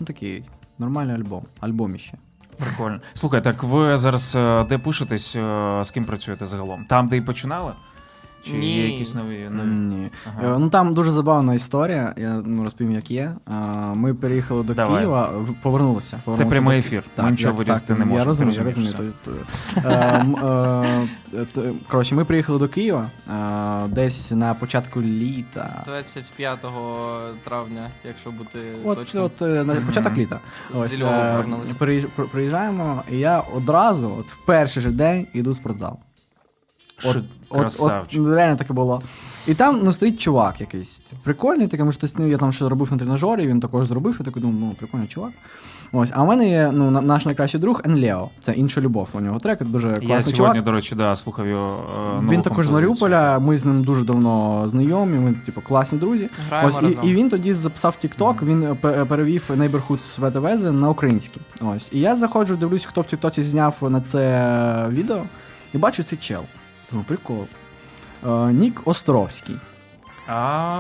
Ну, 0.01 0.07
такий 0.07 0.45
нормальний 0.79 1.17
альбом. 1.17 1.45
Альбоміще. 1.61 2.19
Прикольно. 2.59 3.01
Слухай, 3.15 3.45
так 3.45 3.63
ви 3.63 3.97
зараз 3.97 4.37
е, 4.37 4.65
де 4.65 4.79
пишетесь, 4.79 5.37
е, 5.37 5.81
з 5.85 5.91
ким 5.91 6.05
працюєте 6.05 6.47
загалом? 6.47 6.85
Там, 6.89 7.09
де 7.09 7.17
і 7.17 7.21
починали? 7.21 7.73
Чи 8.45 8.53
Ні. 8.53 8.77
є 8.77 8.89
якісь 8.89 9.15
нові? 9.15 9.49
нові? 9.51 9.69
Ні. 9.81 10.11
Ага. 10.39 10.55
Е, 10.55 10.59
Ну 10.59 10.69
там 10.69 10.95
дуже 10.95 11.11
забавна 11.11 11.55
історія. 11.55 12.15
Я 12.17 12.43
ну, 12.47 12.65
розповім, 12.65 12.93
як 12.93 13.11
є. 13.11 13.35
Е, 13.49 13.53
Ми 13.95 14.15
переїхали 14.15 14.63
до 14.63 14.75
Давай. 14.75 14.97
Києва, 14.97 15.29
в- 15.29 15.55
повернулися. 15.63 16.11
Це 16.17 16.23
повернулися 16.25 16.51
прямий 16.51 16.81
до- 16.81 16.87
ефір. 16.87 17.03
Так, 17.15 17.25
Ми 17.25 17.31
нічого 17.31 17.59
як- 17.59 17.59
вирізати 17.69 17.93
не 17.93 17.99
можемо. 17.99 18.19
Я 18.19 18.25
розумію, 18.25 18.57
я 18.59 18.65
розумієш 18.65 18.95
розумію. 18.95 19.15
все. 19.23 19.31
То- 19.31 19.81
то- 19.83 19.89
Е, 19.89 20.21
м, 20.21 20.37
е, 21.35 21.45
т- 21.55 21.73
Коротше, 21.89 22.15
ми 22.15 22.25
приїхали 22.25 22.59
до 22.59 22.69
Києва 22.69 23.07
е, 23.31 23.89
десь 23.89 24.31
на 24.31 24.55
початку 24.55 25.03
літа. 25.03 25.83
25 25.87 26.59
травня, 27.45 27.89
якщо 28.05 28.31
бути 28.31 28.59
От, 28.85 28.99
точним. 28.99 29.25
от 29.25 29.43
е, 29.43 29.65
на 29.65 29.75
початок 29.75 30.17
літа. 30.17 30.41
З 30.75 30.81
Ось, 30.81 31.01
Львова 31.01 31.17
е, 31.19 31.31
повернулися. 31.33 31.73
приїж- 31.79 32.07
при- 32.17 32.25
приїжджаємо, 32.27 33.03
і 33.13 33.19
я 33.19 33.41
одразу, 33.57 34.13
от 34.21 34.27
в 34.27 34.37
перший 34.47 34.83
же 34.83 34.91
день, 34.91 35.27
іду 35.33 35.53
в 35.53 35.57
спортзал. 35.57 35.99
От, 37.05 37.61
Красавчик. 37.61 38.21
от, 38.23 38.35
реально 38.35 38.57
таке 38.57 38.73
було. 38.73 39.03
І 39.47 39.55
там 39.55 39.81
ну, 39.85 39.93
стоїть 39.93 40.21
чувак 40.21 40.61
якийсь. 40.61 41.03
Прикольний, 41.25 41.67
такий, 41.67 41.85
може, 41.85 41.99
хтось, 41.99 42.19
ну, 42.19 42.27
я 42.27 42.39
там 42.39 42.53
що 42.53 42.69
робив 42.69 42.93
на 42.93 42.99
тренажері, 42.99 43.47
він 43.47 43.61
також 43.61 43.87
зробив, 43.87 44.17
я 44.19 44.25
такий 44.25 44.43
думаю, 44.43 44.59
ну, 44.61 44.75
прикольний 44.79 45.09
чувак. 45.09 45.31
Ось, 45.95 46.11
а 46.15 46.23
в 46.23 46.27
мене 46.27 46.49
є 46.49 46.71
ну, 46.75 46.91
наш 46.91 47.25
найкращий 47.25 47.61
друг 47.61 47.81
Енлео. 47.85 48.29
Це 48.41 48.53
інша 48.53 48.81
любов. 48.81 49.09
У 49.13 49.21
нього 49.21 49.39
трек, 49.39 49.63
дуже 49.63 49.89
класний 49.97 50.17
Я 50.27 50.37
чувак. 50.37 50.63
до 50.63 50.73
речі, 50.73 50.95
да, 50.95 51.17
слухав 51.17 51.47
його. 51.47 51.85
е, 52.11 52.15
нову 52.15 52.31
Він 52.31 52.43
також 52.43 52.67
з. 52.67 52.71
Маріуполя, 52.71 53.39
ми 53.39 53.59
з 53.59 53.65
ним 53.65 53.83
дуже 53.85 54.05
давно 54.05 54.65
знайомі, 54.69 55.19
ми, 55.19 55.35
типу, 55.47 55.61
класні 55.61 55.99
друзі. 55.99 56.29
Граємо 56.49 56.69
Ось, 56.69 56.75
разом. 56.75 56.99
і, 57.03 57.09
і 57.09 57.15
він 57.15 57.31
тоді 57.31 57.55
записав 57.55 57.97
TikTok, 58.05 58.45
він 58.45 58.65
е, 58.65 58.75
пе- 58.75 59.05
перевів 59.05 59.51
Neighborhood 59.57 60.21
Sweat 60.21 60.71
на 60.71 60.91
український. 60.91 61.43
Ось. 61.61 61.89
І 61.93 62.01
я 62.01 62.17
заходжу, 62.17 62.55
дивлюсь, 62.55 62.87
хто 62.87 63.01
в 63.01 63.05
TikTok 63.05 63.43
зняв 63.43 63.75
на 63.81 64.01
це 64.01 64.87
відео, 64.91 65.23
і 65.75 65.79
бачу 65.79 66.03
цей 66.03 66.19
чел. 66.19 66.43
Думаю, 66.93 67.07
прикол. 67.09 67.47
Е, 68.27 68.53
Нік 68.53 68.81
Островський. 68.85 69.57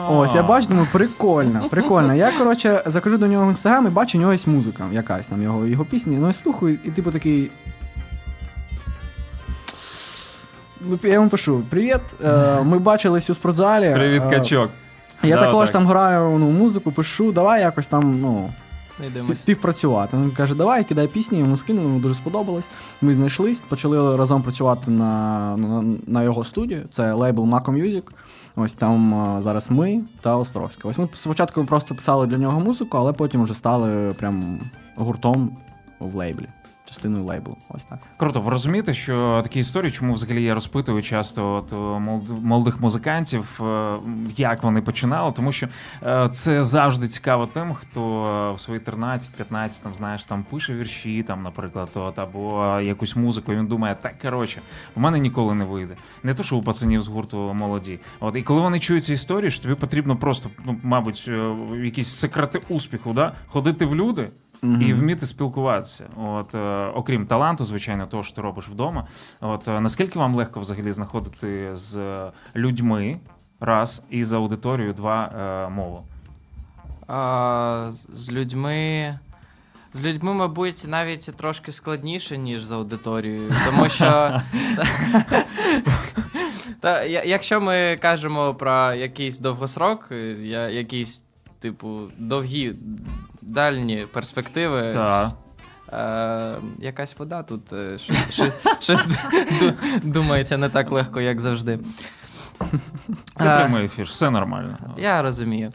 Ось, 0.09 0.35
я 0.35 0.43
бачу, 0.43 0.69
думаю, 0.69 0.87
прикольно, 0.93 1.69
прикольно. 1.71 2.15
Я, 2.15 2.33
коротше, 2.39 2.83
захожу 2.87 3.19
до 3.19 3.27
нього 3.27 3.47
в 3.47 3.49
інстаграм 3.49 3.87
і 3.87 3.91
бачу, 3.91 4.19
у 4.19 4.21
нього 4.21 4.33
є 4.33 4.39
музика 4.47 4.85
якась 4.93 5.27
там, 5.27 5.43
його, 5.43 5.67
його 5.67 5.85
пісні. 5.85 6.17
Ну, 6.21 6.27
я 6.27 6.33
слухаю, 6.33 6.79
і 6.85 6.91
типу 6.91 7.11
такий. 7.11 7.51
Ну, 10.81 10.99
я 11.03 11.13
йому 11.13 11.29
пишу: 11.29 11.63
Привіт, 11.71 12.01
е, 12.25 12.61
ми 12.63 12.79
бачились 12.79 13.31
у 13.31 13.35
спортзалі. 13.35 13.95
Привіт, 13.95 14.23
е, 14.27 14.31
качок. 14.31 14.71
Я 15.23 15.37
Да, 15.37 15.47
також 15.47 15.67
так. 15.69 15.73
там 15.73 15.87
граю 15.87 16.39
ну, 16.39 16.51
музику, 16.51 16.93
пишу, 16.93 17.33
давай 17.33 17.61
якось 17.61 17.87
там, 17.87 18.21
ну. 18.21 18.51
Спів- 19.11 19.37
співпрацювати. 19.37 20.17
Він 20.17 20.31
каже, 20.31 20.55
давай, 20.55 20.85
кидай 20.85 21.09
пісні, 21.09 21.39
йому 21.39 21.57
скинули, 21.57 21.87
йому 21.87 22.01
дуже 22.01 22.15
сподобалось. 22.15 22.65
Ми 23.03 23.15
знайшлись, 23.15 23.61
почали 23.61 24.17
разом 24.17 24.43
працювати 24.43 24.91
на, 24.91 25.57
на, 25.57 25.85
на 26.07 26.23
його 26.23 26.45
студію. 26.45 26.85
Це 26.95 27.13
лейбл 27.13 27.43
Mako 27.45 27.71
Music. 27.71 28.03
Ось 28.57 28.75
там 28.75 29.15
а, 29.15 29.43
зараз 29.43 29.71
ми 29.71 30.01
та 30.21 30.37
Островська. 30.37 30.89
Ось 30.89 30.99
ми 30.99 31.09
спочатку 31.17 31.65
просто 31.65 31.95
писали 31.95 32.27
для 32.27 32.39
нього 32.39 32.61
музику, 32.61 32.97
але 32.99 33.13
потім 33.13 33.43
вже 33.43 33.55
стали 33.55 34.13
прям 34.19 34.61
гуртом 34.97 35.57
в 36.01 36.15
лейблі, 36.15 36.47
частиною 36.93 37.25
лейблу. 37.25 37.57
Ось 37.69 37.85
так. 37.85 37.99
Круто, 38.17 38.41
ви 38.41 38.51
розумієте, 38.51 38.95
що 38.95 39.41
такі 39.43 39.61
історії, 39.61 39.91
чому 39.91 40.13
взагалі 40.13 40.43
я 40.43 40.55
розпитую 40.55 41.03
часто 41.03 41.55
от, 41.55 41.73
е, 41.73 41.77
молодих 42.43 42.81
музикантів, 42.81 43.61
е, 43.63 43.97
як 44.37 44.63
вони 44.63 44.83
починали, 44.83 45.33
тому 45.33 45.53
що 45.53 45.69
е, 46.03 46.29
це 46.33 46.65
завжди 46.65 47.09
цікаво 47.09 47.47
тим, 47.47 47.75
хто 47.75 48.55
в 48.57 48.61
свої 48.61 48.81
13-15 48.81 49.83
там, 49.83 49.95
знаєш, 49.95 50.25
там 50.25 50.45
пише 50.51 50.75
вірші, 50.75 51.23
там, 51.23 51.43
наприклад, 51.43 51.89
от, 51.95 52.19
або 52.19 52.79
якусь 52.81 53.17
музику, 53.17 53.53
і 53.53 53.57
він 53.57 53.67
думає, 53.67 53.97
так 54.01 54.19
коротше, 54.23 54.61
в 54.95 55.01
мене 55.01 55.19
ніколи 55.19 55.55
не 55.55 55.65
вийде. 55.65 55.97
Не 56.23 56.35
то, 56.35 56.43
що 56.43 56.57
у 56.57 56.63
пацанів 56.63 57.03
з 57.03 57.09
гурту 57.09 57.55
молоді. 57.55 57.99
От, 58.21 58.37
і 58.37 58.43
коли 58.43 58.61
вони 58.61 58.79
чують 58.79 59.05
ці 59.05 59.13
історії, 59.13 59.51
що 59.51 59.63
тобі 59.63 59.75
потрібно 59.75 60.17
просто, 60.17 60.51
ну, 60.67 60.77
мабуть, 60.83 61.31
якісь 61.83 62.09
секрети 62.09 62.61
успіху, 62.69 63.13
да? 63.13 63.33
ходити 63.47 63.87
в 63.87 63.97
люди. 63.97 64.29
І 64.63 64.93
вміти 64.93 65.27
спілкуватися. 65.27 66.09
От, 66.17 66.55
е, 66.55 66.87
окрім 66.95 67.27
таланту, 67.27 67.65
звичайно, 67.65 68.07
того, 68.07 68.23
що 68.23 68.35
ти 68.35 68.41
робиш 68.41 68.69
вдома. 68.69 69.07
От 69.41 69.69
е, 69.69 69.81
наскільки 69.81 70.19
вам 70.19 70.35
легко 70.35 70.61
взагалі 70.61 70.93
знаходити 70.93 71.71
з 71.77 72.15
людьми 72.57 73.21
раз 73.61 74.05
і 74.11 74.25
з 74.25 74.33
аудиторією 74.33 74.95
два 74.95 75.25
е, 75.25 75.69
мову? 75.69 76.03
А, 77.09 77.91
з 78.09 78.33
людьми. 78.33 79.19
З 79.95 80.07
людьми, 80.07 80.35
мабуть, 80.35 80.85
навіть 80.89 81.31
трошки 81.37 81.73
складніше, 81.73 82.39
ніж 82.39 82.65
з 82.65 82.73
аудиторією. 82.73 83.53
Тому 83.67 83.89
що. 83.89 84.41
Та, 86.81 87.05
якщо 87.05 87.61
ми 87.61 87.99
кажемо 88.03 88.55
про 88.55 88.93
якийсь 88.93 89.39
довгосрок, 89.39 90.09
якісь, 90.71 91.25
типу, 91.59 92.01
довгі, 92.19 92.75
дальні 93.43 94.07
перспективи. 94.13 94.91
Так. 94.95 95.31
Е, 95.93 96.55
якась 96.79 97.19
вода 97.19 97.43
тут 97.43 97.73
е, 97.73 97.99
щось, 97.99 98.31
щось, 98.31 98.53
щось 98.81 99.07
ду- 99.07 99.73
думається 100.03 100.57
не 100.59 100.69
так 100.69 100.93
легко, 100.93 101.21
як 101.21 101.41
завжди. 101.41 101.79
Це 103.37 103.45
Е, 103.49 103.57
прямий 103.57 103.85
ефір, 103.85 104.05
все 104.05 104.31
нормально. 104.31 104.77
я 104.99 105.23
розумію. 105.23 105.71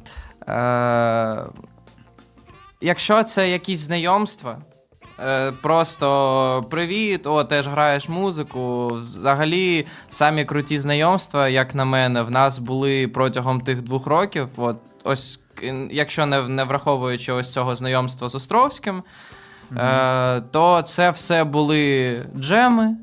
Е, 0.48 1.44
якщо 2.82 3.24
це 3.24 3.50
якісь 3.50 3.80
знайомства, 3.80 4.58
е, 5.20 5.52
просто 5.52 6.66
привіт, 6.70 7.28
о, 7.28 7.44
теж 7.44 7.68
граєш 7.68 8.10
музику. 8.10 8.88
Взагалі, 8.88 9.86
самі 10.10 10.46
круті 10.46 10.80
знайомства, 10.80 11.48
як 11.50 11.76
на 11.76 11.86
мене, 11.86 12.22
в 12.22 12.32
нас 12.32 12.60
були 12.60 13.08
протягом 13.08 13.62
тих 13.62 13.82
двох 13.82 14.08
років. 14.08 14.50
От, 14.58 14.78
ось, 15.04 15.40
якщо 15.92 16.26
не, 16.26 16.42
не 16.42 16.64
враховуючи 16.64 17.32
ось 17.32 17.54
цього 17.54 17.76
знайомства 17.76 18.30
з 18.30 18.36
Островським, 18.36 19.04
е, 19.78 20.42
то 20.42 20.82
це 20.82 21.12
все 21.12 21.44
були 21.44 22.26
джеми. 22.38 22.96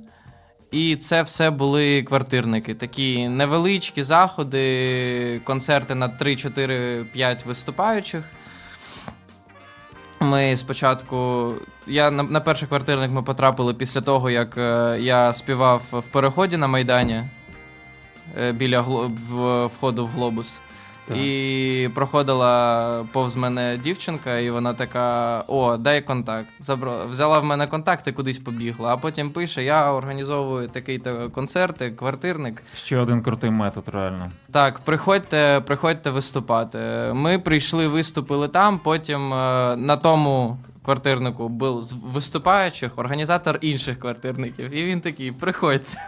І 0.71 0.97
це 0.97 1.23
все 1.23 1.51
були 1.51 2.03
квартирники. 2.03 2.75
Такі 2.75 3.29
невеличкі 3.29 4.03
заходи, 4.03 5.41
концерти 5.45 5.95
на 5.95 6.09
3-4-5 6.09 7.47
виступаючих. 7.47 8.25
Ми 10.21 10.57
спочатку. 10.57 11.49
Я 11.87 12.11
на, 12.11 12.23
на 12.23 12.41
перший 12.41 12.69
квартирник 12.69 13.11
ми 13.11 13.23
потрапили 13.23 13.75
після 13.75 14.01
того, 14.01 14.31
як 14.31 14.59
е, 14.59 14.97
я 15.01 15.33
співав 15.33 15.83
в 15.93 16.03
переході 16.03 16.57
на 16.57 16.67
Майдані 16.67 17.23
е, 18.39 18.53
біля 18.53 18.81
входу 18.81 20.07
в 20.07 20.09
глобус. 20.09 20.57
Так. 21.09 21.17
І 21.17 21.91
проходила 21.95 23.05
повз 23.13 23.37
мене 23.37 23.79
дівчинка, 23.83 24.39
і 24.39 24.51
вона 24.51 24.75
така: 24.75 25.39
О, 25.49 25.77
дай 25.77 26.01
контакт. 26.03 26.49
Забро... 26.61 27.07
Взяла 27.11 27.39
в 27.39 27.45
мене 27.45 27.67
контакт 27.67 28.09
і 28.09 28.13
кудись 28.13 28.39
побігла. 28.39 28.93
А 28.93 28.97
потім 28.97 29.31
пише: 29.31 29.65
Я 29.65 29.93
організовую 29.93 30.69
такий-то 30.69 31.31
концерт, 31.31 31.83
квартирник. 31.97 32.63
Ще 32.77 32.99
один 32.99 33.23
крутий 33.23 33.51
метод, 33.51 33.85
реально. 33.93 34.31
Так, 34.53 34.79
приходьте, 34.79 35.63
приходьте 35.67 36.11
виступати. 36.11 36.79
Ми 37.13 37.39
прийшли, 37.39 37.89
виступили 37.89 38.49
там. 38.49 38.79
Потім 38.79 39.35
е, 39.35 39.77
на 39.77 39.97
тому 39.97 40.59
квартирнику 40.85 41.49
був 41.49 41.83
з 41.83 41.93
виступаючих 41.93 42.93
організатор 42.97 43.59
інших 43.61 43.99
квартирників. 44.01 44.75
І 44.75 44.85
він 44.85 45.01
такий: 45.01 45.33
приходьте. 45.33 45.99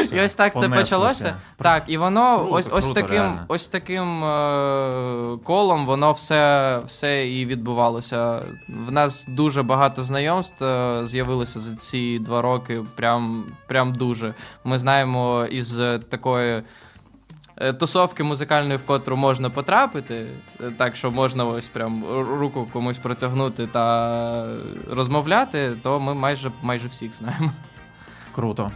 Все, 0.00 0.16
І 0.16 0.20
ось 0.20 0.36
так 0.36 0.58
це 0.58 0.68
почалося. 0.68 1.36
Так, 1.56 1.84
і 1.86 1.96
воно 1.96 2.38
Круто, 2.38 2.54
ось, 2.54 2.66
ось 2.70 2.84
круто, 2.84 3.00
таким, 3.00 3.16
реально. 3.16 3.44
ось 3.48 3.68
таким 3.68 4.24
е- 4.24 5.38
колом 5.44 5.86
воно 5.86 6.12
все, 6.12 6.80
все 6.86 7.26
і 7.26 7.46
відбувалося. 7.46 8.42
В 8.68 8.92
нас 8.92 9.26
дуже 9.28 9.62
багато 9.62 10.02
знайомств 10.02 10.64
е, 10.64 11.00
з'явилося 11.06 11.60
за 11.60 11.74
ці 11.74 12.18
два 12.18 12.42
роки. 12.42 12.82
Прям, 12.96 13.44
прям 13.66 13.92
дуже. 13.92 14.34
Ми 14.64 14.78
знаємо 14.78 15.44
із 15.50 15.80
такої. 16.08 16.62
Е, 17.56 17.72
Тусовки 17.72 18.22
музикальної, 18.22 18.76
в 18.76 18.86
котру 18.86 19.16
можна 19.16 19.50
потрапити, 19.50 20.26
е, 20.60 20.70
так 20.76 20.96
що 20.96 21.10
можна 21.10 21.44
ось 21.44 21.68
прям 21.68 22.04
руку 22.38 22.68
комусь 22.72 22.98
протягнути 22.98 23.66
та 23.66 24.46
розмовляти, 24.90 25.72
то 25.82 26.00
ми 26.00 26.14
майже 26.14 26.50
майже 26.62 26.88
всіх 26.88 27.14
знаємо. 27.14 27.52
Круто. 28.34 28.72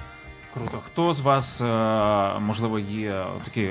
Круто. 0.55 0.79
Хто 0.87 1.13
з 1.13 1.21
вас, 1.21 1.61
е, 1.61 2.39
можливо, 2.41 2.79
є 2.79 3.25
такий 3.45 3.71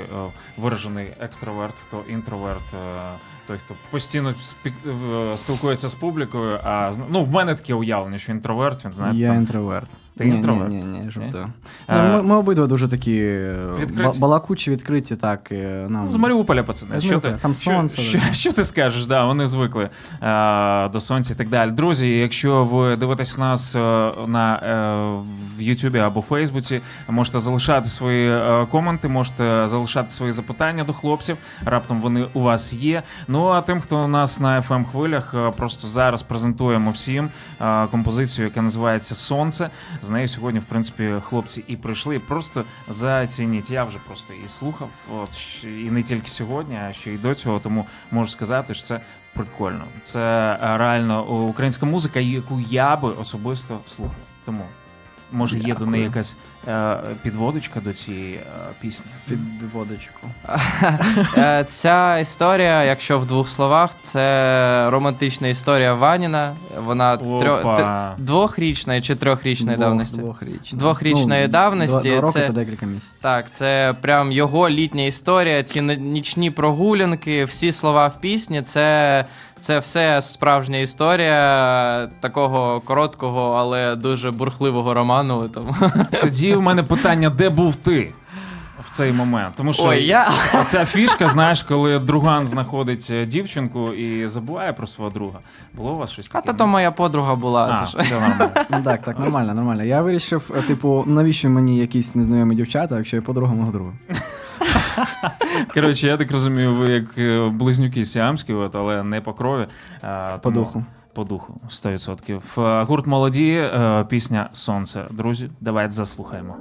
виражений 0.57 1.07
екстраверт, 1.19 1.75
хто 1.87 2.03
інтроверт, 2.09 2.75
той, 3.47 3.57
хто 3.65 3.75
постійно 3.91 4.33
спілкується 5.35 5.89
з 5.89 5.95
публікою, 5.95 6.59
а 6.63 6.91
ну, 7.09 7.23
в 7.23 7.31
мене 7.31 7.55
таке 7.55 7.73
уявлення, 7.73 8.17
що 8.17 8.31
інтроверт, 8.31 8.85
він 8.85 8.93
знаєте, 8.93 9.19
я 9.19 9.27
там, 9.27 9.37
інтроверт. 9.37 9.89
Ти 10.17 10.25
ні, 10.25 10.35
інтроверт? 10.35 10.71
Ні, 10.71 10.75
ні, 10.75 10.83
ні, 10.83 11.11
Ні, 11.17 11.45
Ми, 11.89 12.21
ми 12.21 12.35
обидва 12.35 12.67
дуже 12.67 12.87
такі 12.87 13.37
Відкриті? 13.79 14.19
балакучі, 14.19 14.71
відкриті, 14.71 15.15
так. 15.21 15.51
Нам... 15.87 16.05
Ну, 16.05 16.11
З 16.11 16.15
Маріуполя, 16.15 16.63
пацани. 16.63 16.99
З 16.99 17.03
Що 17.03 17.19
ти, 17.19 17.37
Там 17.41 17.55
сонце. 17.55 18.01
Що, 18.01 18.19
що, 18.19 18.33
що 18.33 18.53
ти 18.53 18.63
скажеш? 18.63 19.05
Да, 19.05 19.25
вони 19.25 19.47
звикли 19.47 19.89
е, 20.21 20.89
до 20.89 21.01
сонця 21.01 21.33
і 21.33 21.37
так 21.37 21.49
далі. 21.49 21.71
Друзі, 21.71 22.09
якщо 22.09 22.63
ви 22.65 22.95
дивитесь 22.95 23.37
нас 23.37 23.75
е, 23.75 23.79
на 24.27 24.55
е, 24.55 25.57
в 25.57 25.61
Ютубі 25.61 25.99
або 25.99 26.21
Фейсбуці, 26.21 26.81
можете 27.09 27.39
залишати 27.39 27.89
свої 27.89 28.29
е, 28.31 28.65
коменти, 28.71 29.07
можете 29.07 29.67
залишати 29.67 30.09
свої 30.09 30.31
запитання 30.31 30.83
до 30.83 30.93
хлопців. 30.93 31.37
Раптом 31.65 32.01
вони 32.01 32.27
у 32.33 32.41
вас 32.41 32.73
є. 32.73 33.03
Ну 33.27 33.47
а 33.47 33.61
тим, 33.61 33.81
хто 33.81 34.03
у 34.03 34.07
нас 34.07 34.39
на 34.39 34.61
fm 34.61 34.85
хвилях, 34.91 35.35
просто 35.57 35.87
зараз 35.87 36.23
презентуємо 36.23 36.91
всім 36.91 37.29
композицію, 37.91 38.45
яка 38.45 38.61
називається 38.61 39.15
Сонце. 39.15 39.69
З 40.05 40.09
нею 40.09 40.27
сьогодні, 40.27 40.59
в 40.59 40.63
принципі, 40.63 41.13
хлопці 41.21 41.63
і 41.67 41.75
прийшли. 41.75 42.19
Просто 42.19 42.63
зацініть. 42.87 43.69
Я 43.69 43.83
вже 43.83 43.97
просто 44.07 44.33
і 44.45 44.49
слухав, 44.49 44.89
от 45.15 45.63
і 45.63 45.91
не 45.91 46.03
тільки 46.03 46.27
сьогодні, 46.27 46.75
а 46.75 46.93
ще 46.93 47.13
й 47.13 47.17
до 47.17 47.35
цього. 47.35 47.59
Тому 47.59 47.85
можу 48.11 48.29
сказати, 48.29 48.73
що 48.73 48.83
це 48.83 48.99
прикольно. 49.33 49.83
Це 50.03 50.19
е, 50.63 50.77
реально 50.77 51.45
українська 51.47 51.85
музика, 51.85 52.19
яку 52.19 52.59
я 52.59 52.95
би 52.95 53.11
особисто 53.11 53.79
слухав. 53.87 54.15
Тому 54.45 54.65
може 55.35 55.57
є 55.59 55.75
до 55.75 55.85
неї 55.85 56.03
якась 56.03 56.37
е, 56.67 56.97
підводочка 57.23 57.79
до 57.79 57.93
цієї 57.93 58.33
е, 58.35 58.41
пісні. 58.81 59.05
Під 59.27 59.39
водочку. 59.73 60.27
Е, 61.37 61.65
Ця 61.67 62.17
історія, 62.17 62.83
якщо 62.83 63.19
в 63.19 63.25
двох 63.25 63.49
словах, 63.49 63.89
це 64.03 64.89
романтична 64.89 65.47
історія 65.47 65.93
Ваніна. 65.93 66.53
Вона 66.85 67.17
трьох, 67.17 67.79
двохрічної 68.17 69.01
чи 69.01 69.15
трьохрічної 69.15 69.77
Двох- 69.77 69.89
давності. 69.89 70.17
Двохрічної. 70.21 70.79
Двохрічної 70.79 71.41
Ну, 71.41 71.47
давності 71.47 72.09
Два, 72.09 72.11
два 72.11 72.21
роки 72.21 72.39
це- 72.39 72.47
та 72.47 72.53
декілька 72.53 72.85
місяців. 72.85 73.17
Так, 73.21 73.51
це 73.51 73.95
прям 74.01 74.31
його 74.31 74.69
літня 74.69 75.03
історія. 75.03 75.63
Ці 75.63 75.81
нічні 75.81 76.51
прогулянки, 76.51 77.45
всі 77.45 77.71
слова 77.71 78.07
в 78.07 78.19
пісні. 78.21 78.61
Це, 78.61 79.25
це 79.59 79.79
все 79.79 80.21
справжня 80.21 80.77
історія 80.77 82.09
такого 82.19 82.81
короткого, 82.85 83.53
але 83.53 83.95
дуже 83.95 84.31
бурхливого 84.31 84.93
роману. 84.93 85.49
Тому 85.49 85.75
Тоді 86.21 86.55
в 86.55 86.61
мене 86.61 86.83
питання: 86.83 87.29
де 87.29 87.49
був 87.49 87.75
ти 87.75 88.13
в 88.85 88.89
цей 88.95 89.11
момент? 89.11 89.53
Тому 89.57 89.73
що 89.73 89.83
ой, 89.83 90.05
я 90.05 90.31
Оця 90.61 90.85
фішка, 90.85 91.27
знаєш, 91.27 91.63
коли 91.63 91.99
друган 91.99 92.47
знаходить 92.47 93.07
е, 93.11 93.25
дівчинку 93.25 93.93
і 93.93 94.27
забуває 94.27 94.73
про 94.73 94.87
свого 94.87 95.09
друга. 95.09 95.39
Було 95.73 95.93
у 95.93 95.97
вас 95.97 96.11
щось 96.11 96.29
а 96.29 96.33
таке? 96.33 96.47
та 96.47 96.53
то 96.53 96.67
моя 96.67 96.91
подруга 96.91 97.35
була. 97.35 97.67
А, 97.71 97.85
це 97.85 98.03
все 98.03 98.13
нормально. 98.13 98.49
Ну 98.69 98.81
так, 98.85 99.01
так, 99.01 99.19
нормально, 99.19 99.53
нормально. 99.53 99.83
Я 99.83 100.01
вирішив, 100.01 100.51
е, 100.57 100.61
типу, 100.61 101.03
навіщо 101.07 101.49
мені 101.49 101.77
якісь 101.77 102.15
незнайомі 102.15 102.55
дівчата, 102.55 102.97
якщо 102.97 103.15
я 103.15 103.21
подруга 103.21 103.53
мого 103.53 103.71
друга. 103.71 103.91
Коротше, 105.73 106.07
я 106.07 106.17
так 106.17 106.31
розумію, 106.31 106.73
ви 106.73 106.89
як 106.89 107.17
е, 107.17 107.49
близнюки 107.49 108.05
сіамські, 108.05 108.53
от, 108.53 108.75
але 108.75 109.03
не 109.03 109.21
по 109.21 109.33
крові. 109.33 109.67
а, 110.01 110.37
По 110.37 110.49
тому- 110.51 110.55
духу. 110.65 110.83
По 111.13 111.23
духу, 111.23 111.61
100%. 111.69 112.41
Е, 112.57 112.83
Гурт 112.83 113.07
молоді, 113.07 113.51
е, 113.51 114.05
пісня 114.09 114.49
Сонце. 114.53 115.03
Друзі, 115.11 115.49
давайте 115.61 115.91
заслухаємо. 115.91 116.55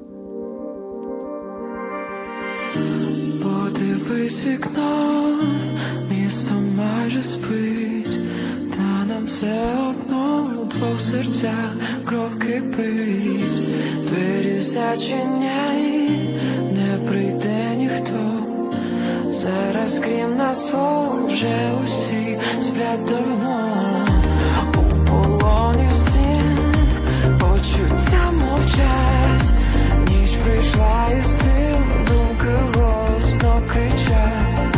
Подивись 3.43 4.45
вікно, 4.47 5.37
місто 6.11 6.55
майже 6.77 7.23
спить, 7.23 8.19
та 8.77 9.05
нам 9.15 9.25
все 9.25 9.63
одно 9.91 10.51
у 10.63 10.65
двох 10.65 11.01
серцях 11.01 11.73
кров 12.05 12.39
кипить, 12.39 13.63
двері 14.09 14.61
зачиняй, 14.61 16.31
не 16.73 17.09
прийде. 17.09 17.64
Зараз 19.45 19.99
крім 19.99 20.37
нас 20.37 20.71
двох 20.71 21.25
вже 21.25 21.73
усі 21.85 22.39
сплять 22.61 23.05
давно 23.05 23.75
у 24.77 25.09
полоні 25.11 25.91
стін, 25.91 26.75
почуття 27.39 28.31
мовчать, 28.33 29.53
ніч 30.09 30.31
прийшла 30.31 31.07
і 31.11 31.23
тим 31.45 32.05
думки 32.09 32.49
голосно 32.75 33.63
кричать. 33.73 34.74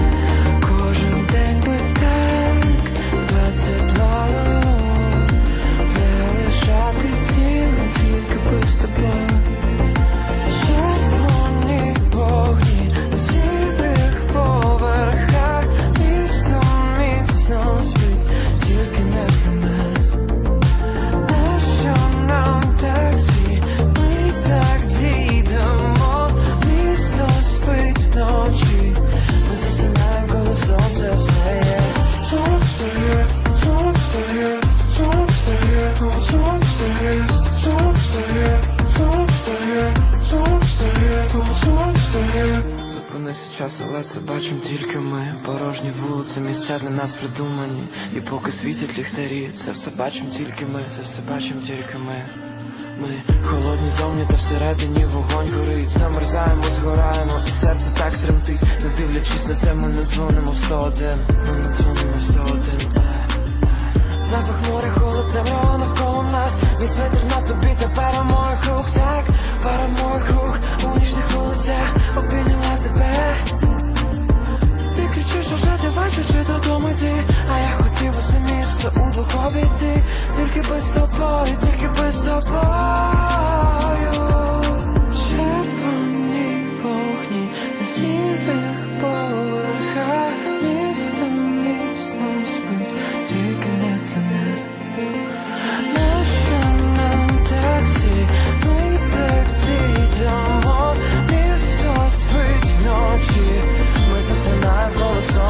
Вулиці, 46.68 46.84
для 46.84 46.90
нас 46.90 47.12
придумані. 47.12 47.88
І 48.16 48.20
поки 48.20 48.52
світять 48.52 48.98
ліхтарі, 48.98 49.50
це 49.54 49.72
все 49.72 49.90
бачимо 49.90 50.30
тільки 50.30 50.66
ми, 50.66 50.80
це 50.96 51.02
все 51.02 51.18
бачимо 51.32 51.60
тільки 51.60 51.98
ми. 51.98 52.28
Ми 53.00 53.08
холодні 53.44 53.90
зовні, 53.90 54.26
та 54.30 54.36
всередині 54.36 55.04
вогонь 55.04 55.48
горить. 55.56 55.90
Замерзаємо, 55.90 56.64
згораємо, 56.80 57.40
і 57.48 57.50
серце 57.50 57.90
так 57.98 58.16
тремтить. 58.16 58.62
Не 58.84 58.88
дивлячись 58.96 59.46
на 59.48 59.54
це, 59.54 59.74
ми 59.74 59.88
не 59.88 60.04
дзвонимо 60.04 60.50
в 60.50 60.56
101 60.56 61.08
Ми 61.46 61.52
не 61.52 61.72
дзвонимо 61.72 62.12
в 62.18 62.22
101 62.22 62.60
Запах 64.30 64.56
моря, 64.68 64.90
холод, 64.90 65.32
темрява 65.32 65.78
навколо 65.78 66.22
нас. 66.22 66.50
Мій 66.80 66.88
светр 66.88 67.18
на 67.30 67.46
тобі 67.48 67.76
та 67.80 67.88
пара 67.88 68.22
моїх 68.22 68.68
рук 68.68 68.86
Так, 68.94 69.24
пара 69.62 69.88
моїх 70.02 70.30
рук 70.30 70.58
у 70.84 70.98
нічних 70.98 71.30
вулицях 71.30 71.96
Обійняла 72.16 72.76
тебе 72.82 73.75
Уже 75.54 75.78
ти 75.82 75.88
бачиш, 75.96 76.26
чи 76.26 76.52
додому 76.52 76.88
йти? 76.88 77.14
А 77.54 77.58
я 77.58 77.70
хотів 77.78 78.12
усе 78.18 78.38
місто 78.38 78.92
удвох 78.96 79.46
обійти. 79.46 80.02
Тільки 80.36 80.68
без 80.68 80.84
тобою, 80.90 81.56
тільки 81.60 81.88
без 82.00 82.16
тобою 82.16 83.95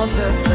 calls 0.07 0.21
us 0.21 0.46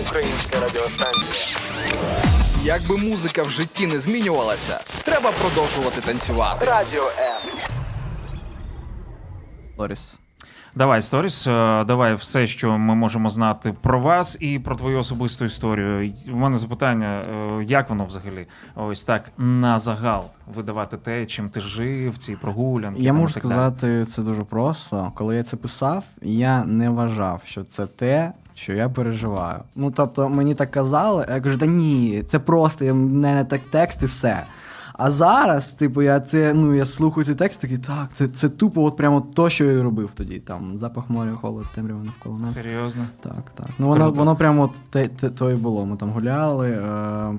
українська 0.00 0.60
радіостанція. 0.60 1.60
Якби 2.64 2.96
музика 2.96 3.42
в 3.42 3.50
житті 3.50 3.86
не 3.86 3.98
змінювалася, 4.00 4.80
треба 5.04 5.30
продовжувати 5.32 6.00
танцювати. 6.00 6.64
Радіо 6.64 7.02
М. 7.02 7.58
Лоріс. 9.78 10.18
Давай, 10.74 11.02
сторіс, 11.02 11.46
е, 11.46 11.84
давай 11.84 12.14
все, 12.14 12.46
що 12.46 12.78
ми 12.78 12.94
можемо 12.94 13.28
знати 13.28 13.74
про 13.80 14.00
вас 14.00 14.36
і 14.40 14.58
про 14.58 14.76
твою 14.76 14.98
особисту 14.98 15.44
історію. 15.44 16.12
У 16.32 16.36
мене 16.36 16.56
запитання: 16.56 17.22
е, 17.60 17.64
як 17.64 17.88
воно 17.90 18.04
взагалі 18.04 18.46
ось 18.76 19.04
так 19.04 19.32
на 19.38 19.78
загал 19.78 20.24
видавати 20.54 20.96
те, 20.96 21.26
чим 21.26 21.48
ти 21.50 21.60
жив, 21.60 22.18
ці 22.18 22.36
прогулянки? 22.36 23.02
Я 23.02 23.10
там, 23.10 23.16
можу 23.20 23.34
так 23.34 23.42
далі? 23.42 23.52
сказати 23.52 24.04
це 24.04 24.22
дуже 24.22 24.42
просто. 24.42 25.12
Коли 25.14 25.36
я 25.36 25.42
це 25.42 25.56
писав, 25.56 26.04
я 26.22 26.64
не 26.64 26.90
вважав, 26.90 27.40
що 27.44 27.64
це 27.64 27.86
те, 27.86 28.32
що 28.54 28.72
я 28.72 28.88
переживаю. 28.88 29.60
Ну 29.76 29.90
тобто 29.90 30.28
мені 30.28 30.54
так 30.54 30.70
казали, 30.70 31.26
а 31.28 31.34
я 31.34 31.40
кажу, 31.40 31.58
та 31.58 31.66
ні, 31.66 32.24
це 32.28 32.38
просто 32.38 32.84
я 32.84 32.94
не 32.94 33.44
так 33.44 33.60
текст 33.70 34.02
і 34.02 34.06
все. 34.06 34.46
А 34.94 35.10
зараз, 35.10 35.72
типу, 35.72 36.02
я 36.02 36.20
це 36.20 36.54
ну 36.54 36.74
я 36.74 36.86
слухаю 36.86 37.24
цей 37.24 37.34
текст, 37.34 37.60
такий 37.60 37.78
так, 37.78 38.08
це, 38.14 38.28
це 38.28 38.48
тупо, 38.48 38.84
от 38.84 38.96
прямо 38.96 39.20
то, 39.20 39.50
що 39.50 39.64
я 39.64 39.82
робив 39.82 40.10
тоді. 40.14 40.38
Там 40.38 40.78
запах 40.78 41.10
моря, 41.10 41.32
холод, 41.40 41.66
темрява 41.74 42.04
навколо 42.04 42.38
нас. 42.38 42.54
Серйозно? 42.54 43.04
Так, 43.20 43.50
так. 43.54 43.68
Ну 43.78 43.86
воно, 43.88 44.04
Круто. 44.04 44.18
воно 44.18 44.36
прямо 44.36 44.62
от 44.62 44.76
те, 44.90 45.08
те, 45.08 45.28
то 45.28 45.50
і 45.50 45.54
було. 45.54 45.86
Ми 45.86 45.96
там 45.96 46.10
гуляли, 46.10 46.70
е, 46.70 47.38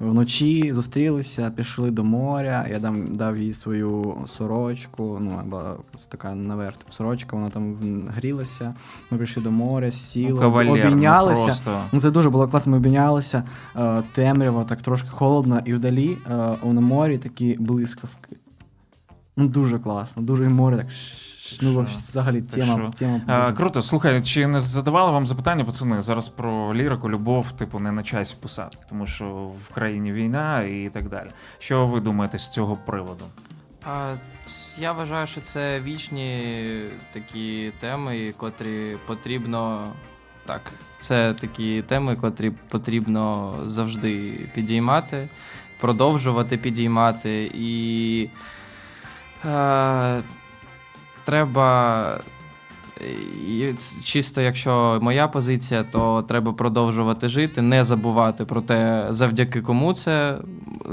вночі 0.00 0.72
зустрілися, 0.74 1.52
пішли 1.56 1.90
до 1.90 2.04
моря. 2.04 2.66
Я 2.70 2.78
дам, 2.78 3.16
дав 3.16 3.38
їй 3.38 3.52
свою 3.52 4.16
сорочку, 4.26 5.18
ну, 5.20 5.38
або 5.40 5.62
така 6.08 6.34
наверх 6.34 6.76
типу, 6.76 6.92
сорочка, 6.92 7.36
вона 7.36 7.48
там 7.48 7.76
грілася. 8.16 8.74
Ми 9.10 9.18
прийшли 9.18 9.42
до 9.42 9.50
моря, 9.50 9.90
сіли, 9.90 10.30
Ну, 10.30 10.38
кавалер, 10.40 10.66
ну, 10.66 10.72
обійнялися. 10.72 11.44
просто. 11.44 11.80
Ну, 11.92 12.00
це 12.00 12.10
дуже 12.10 12.30
було 12.30 12.48
класно, 12.48 12.72
ми 12.72 12.78
обійнялися. 12.78 13.42
Е, 13.76 14.02
темрява, 14.12 14.64
так 14.64 14.82
трошки 14.82 15.08
холодно, 15.08 15.60
і 15.64 15.74
вдалі 15.74 16.16
е, 16.26 16.56
на 16.64 16.80
морі 16.80 17.18
такі 17.18 17.56
блискавки. 17.60 18.36
Ну, 19.36 19.48
дуже 19.48 19.78
класно, 19.78 20.22
дуже 20.22 20.44
і 20.44 20.48
море 20.48 20.76
так. 20.76 20.86
Ну, 21.62 21.82
взагалі, 21.82 22.42
тема. 22.42 22.92
тема 22.98 23.20
А, 23.26 23.52
круто, 23.52 23.82
слухай, 23.82 24.22
чи 24.22 24.46
не 24.46 24.60
задавали 24.60 25.12
вам 25.12 25.26
запитання, 25.26 25.64
пацани, 25.64 26.02
зараз 26.02 26.28
про 26.28 26.74
лірику, 26.74 27.10
любов, 27.10 27.52
типу, 27.52 27.78
не 27.78 27.92
на 27.92 28.02
часі 28.02 28.36
писати, 28.40 28.78
тому 28.88 29.06
що 29.06 29.50
в 29.68 29.74
країні 29.74 30.12
війна 30.12 30.62
і 30.62 30.90
так 30.92 31.08
далі. 31.08 31.28
Що 31.58 31.86
ви 31.86 32.00
думаєте 32.00 32.38
з 32.38 32.48
цього 32.48 32.76
приводу? 32.76 33.24
А, 33.86 34.14
я 34.78 34.92
вважаю, 34.92 35.26
що 35.26 35.40
це 35.40 35.80
вічні 35.80 36.42
такі 37.12 37.72
теми, 37.80 38.34
котрі 38.36 38.96
потрібно. 39.06 39.92
Так, 40.46 40.60
це 40.98 41.34
такі 41.34 41.82
теми, 41.82 42.16
котрі 42.16 42.50
потрібно 42.50 43.54
завжди 43.66 44.32
підіймати, 44.54 45.28
продовжувати 45.80 46.56
підіймати. 46.56 47.50
І 47.54 48.28
е, 49.44 50.22
треба. 51.24 52.18
І 53.48 53.72
чисто, 54.04 54.40
якщо 54.40 54.98
моя 55.02 55.28
позиція, 55.28 55.84
то 55.92 56.24
треба 56.28 56.52
продовжувати 56.52 57.28
жити, 57.28 57.62
не 57.62 57.84
забувати 57.84 58.44
про 58.44 58.60
те, 58.60 59.06
завдяки 59.10 59.60
кому 59.60 59.94
це 59.94 60.38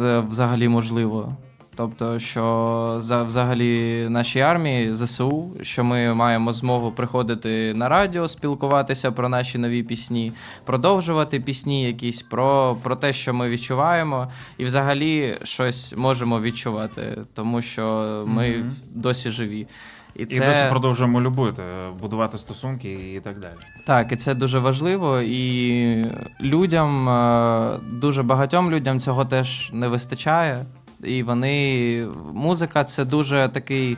е, 0.02 0.24
взагалі 0.30 0.68
можливо. 0.68 1.36
Тобто, 1.76 2.20
що 2.20 2.98
за 3.00 3.24
взагалі 3.24 4.08
нашій 4.10 4.40
армії 4.40 4.96
ЗСУ, 4.96 5.52
що 5.62 5.84
ми 5.84 6.14
маємо 6.14 6.54
змогу 6.54 6.92
приходити 6.92 7.74
на 7.74 7.90
радіо, 7.90 8.28
спілкуватися 8.28 9.12
про 9.12 9.30
наші 9.30 9.58
нові 9.58 9.84
пісні, 9.84 10.32
продовжувати 10.66 11.40
пісні 11.40 11.84
якісь 11.84 12.22
про, 12.22 12.78
про 12.84 12.96
те, 12.96 13.14
що 13.14 13.34
ми 13.34 13.50
відчуваємо, 13.50 14.28
і 14.58 14.66
взагалі 14.66 15.38
щось 15.44 15.94
можемо 15.98 16.42
відчувати, 16.42 17.18
тому 17.34 17.62
що 17.62 18.24
ми 18.28 18.58
Мгм. 18.58 18.72
досі 18.94 19.32
живі. 19.32 19.68
І, 20.16 20.24
І 20.24 20.40
досі 20.40 20.66
продовжуємо 20.70 21.22
любити, 21.22 21.64
будувати 22.02 22.38
стосунки 22.38 23.14
і 23.16 23.20
так 23.20 23.40
далі. 23.40 23.54
Так, 23.86 24.12
і 24.12 24.16
це 24.16 24.36
дуже 24.36 24.60
важливо. 24.60 25.22
І 25.22 26.06
людям, 26.42 27.10
е, 27.10 27.78
дуже 27.92 28.24
багатьом 28.24 28.72
людям 28.72 29.00
цього 29.00 29.26
теж 29.26 29.72
не 29.74 29.88
вистачає. 29.88 30.66
І 31.04 31.24
вони. 31.24 32.08
Музика 32.34 32.84
це 32.84 33.06
дуже 33.06 33.50
такий 33.54 33.98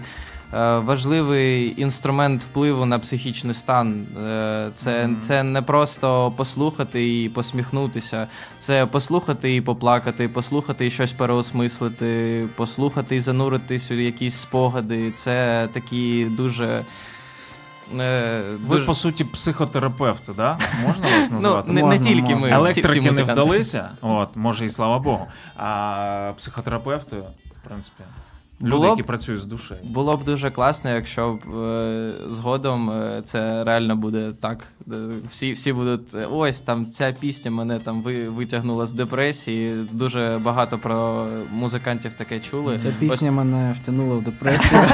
важливий 0.80 1.82
інструмент 1.82 2.44
впливу 2.44 2.86
на 2.86 3.00
психічний 3.00 3.54
стан. 3.54 4.06
Е, 4.26 4.70
Це, 4.76 5.10
це 5.22 5.44
не 5.44 5.62
просто 5.62 6.32
послухати 6.38 7.24
і 7.24 7.30
посміхнутися, 7.30 8.28
це 8.60 8.86
послухати 8.86 9.56
і 9.56 9.62
поплакати, 9.62 10.28
послухати 10.30 10.86
і 10.86 10.90
щось 10.90 11.14
переосмислити, 11.14 12.48
послухати 12.56 13.16
і 13.16 13.20
зануритись 13.20 13.92
у 13.92 13.94
якісь 13.94 14.36
спогади. 14.36 15.12
Це 15.12 15.68
такі 15.74 16.26
дуже. 16.26 16.82
е, 18.00 18.42
Ви, 18.68 18.76
дуже- 18.76 18.86
по 18.86 18.96
суті, 18.96 19.24
психотерапевти, 19.24 20.32
да? 20.38 20.58
Можна 20.88 21.08
вас 21.18 21.28
Ну, 21.30 21.34
назвати? 21.36 21.72
не, 21.72 21.82
не 21.82 21.88
Можна, 21.88 22.04
тільки 22.04 22.36
можна. 22.36 22.60
ми. 22.60 22.64
всі- 22.70 22.82
всі 22.82 22.88
Електрики 22.88 23.12
не 23.12 23.24
вдалися, 23.24 23.90
от, 24.02 24.30
може 24.36 24.66
і 24.66 24.70
слава 24.70 25.00
Богу. 25.00 25.28
А 25.58 26.32
психотерапевти, 26.38 27.16
в 27.16 27.68
принципі, 27.68 28.04
люди, 28.64 28.76
Було 28.76 28.88
б- 28.88 28.90
які 28.90 29.04
працюють 29.04 29.42
з 29.42 29.46
душею. 29.46 29.80
Було 29.84 30.18
б 30.18 30.24
дуже 30.24 30.52
класно, 30.52 30.90
якщо 30.90 31.34
б 31.34 31.56
е, 31.58 32.12
згодом 32.30 32.90
е, 32.92 33.22
це 33.26 33.64
реально 33.64 33.96
буде 33.96 34.32
так. 34.42 34.58
Е, 34.92 34.94
Всі, 35.30 35.54
всі 35.54 35.74
будуть 35.74 36.16
е, 36.16 36.26
ось 36.32 36.62
там 36.62 36.86
ця 36.86 37.12
пісня 37.20 37.52
мене 37.52 37.80
там 37.80 38.02
ви, 38.02 38.30
витягнула 38.30 38.86
з 38.88 38.94
депресії. 38.94 39.74
Дуже 39.92 40.40
багато 40.44 40.78
про 40.78 41.28
музикантів 41.52 42.14
таке 42.14 42.40
чули. 42.40 42.80
Ця 42.80 42.88
Ось 42.90 42.94
пісня 43.10 43.32
мене 43.32 43.76
втягнула 43.82 44.16
в 44.16 44.22
депресію. 44.24 44.82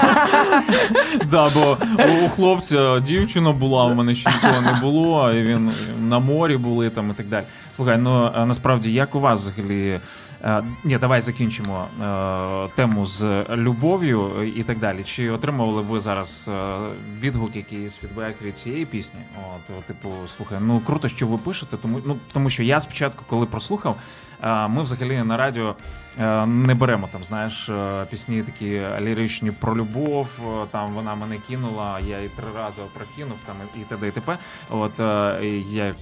Да, 1.32 1.49
бо 1.55 1.77
у 2.25 2.29
хлопця 2.29 2.99
дівчина 2.99 3.51
була, 3.51 3.86
у 3.86 3.93
мене 3.93 4.15
ще 4.15 4.29
нікого 4.29 4.62
не 4.62 4.79
було, 4.82 5.32
і 5.32 5.43
він 5.43 5.71
на 6.10 6.19
морі 6.19 6.58
були 6.58 6.89
там 6.89 7.10
і 7.10 7.13
так 7.13 7.27
далі. 7.27 7.43
Слухай, 7.71 7.97
ну 7.97 8.32
насправді 8.45 8.93
як 8.93 9.15
у 9.15 9.19
вас 9.19 9.41
взагалі? 9.41 9.99
Е, 10.43 10.63
Ні, 10.84 10.97
давай 10.97 11.21
закінчимо 11.21 11.88
е, 12.02 12.67
тему 12.75 13.06
з 13.06 13.45
любов'ю 13.49 14.43
і 14.56 14.63
так 14.63 14.80
далі. 14.80 15.04
Чи 15.04 15.30
отримували 15.30 15.82
ви 15.82 15.99
зараз 15.99 16.49
е, 16.54 16.78
відгук, 17.19 17.56
якийсь 17.56 17.95
фідбек 17.95 18.41
від 18.41 18.58
цієї 18.58 18.86
пісні? 18.86 19.19
От, 19.56 19.86
типу, 19.86 20.10
слухай, 20.28 20.58
ну 20.62 20.80
круто, 20.80 21.08
що 21.08 21.28
ви 21.28 21.38
пишете, 21.38 21.78
тому 21.78 22.02
ну 22.06 22.17
тому 22.32 22.49
що 22.49 22.63
я 22.63 22.80
спочатку, 22.80 23.23
коли 23.28 23.45
прослухав, 23.45 23.95
ми 24.43 24.84
взагалі 24.84 25.23
на 25.23 25.38
радіо 25.38 25.75
е, 26.19 26.45
не 26.45 26.75
беремо 26.75 27.10
там, 27.12 27.23
знаєш, 27.23 27.69
е, 27.69 28.06
пісні 28.12 28.43
такі 28.43 28.82
ліричні 29.02 29.52
про 29.52 29.75
любов. 29.75 30.30
е, 30.39 30.65
Там 30.71 30.91
вона 30.91 31.15
мене 31.15 31.38
кинула, 31.47 31.99
я 31.99 32.17
її 32.17 32.30
три 32.30 32.45
рази 32.56 32.82
опрокинув, 32.82 33.38
там 33.45 33.56
і 33.75 33.80
т.д. 33.80 34.08
і 34.08 34.12
т.п. 34.12 34.38
От 34.69 34.99
я 34.99 35.86
як 35.86 35.95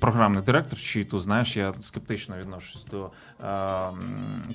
програмний 0.00 0.42
директор 0.42 0.78
читу, 0.78 1.20
знаєш, 1.20 1.56
я 1.56 1.72
скептично 1.80 2.36
відношусь 2.36 2.84
до 2.90 3.10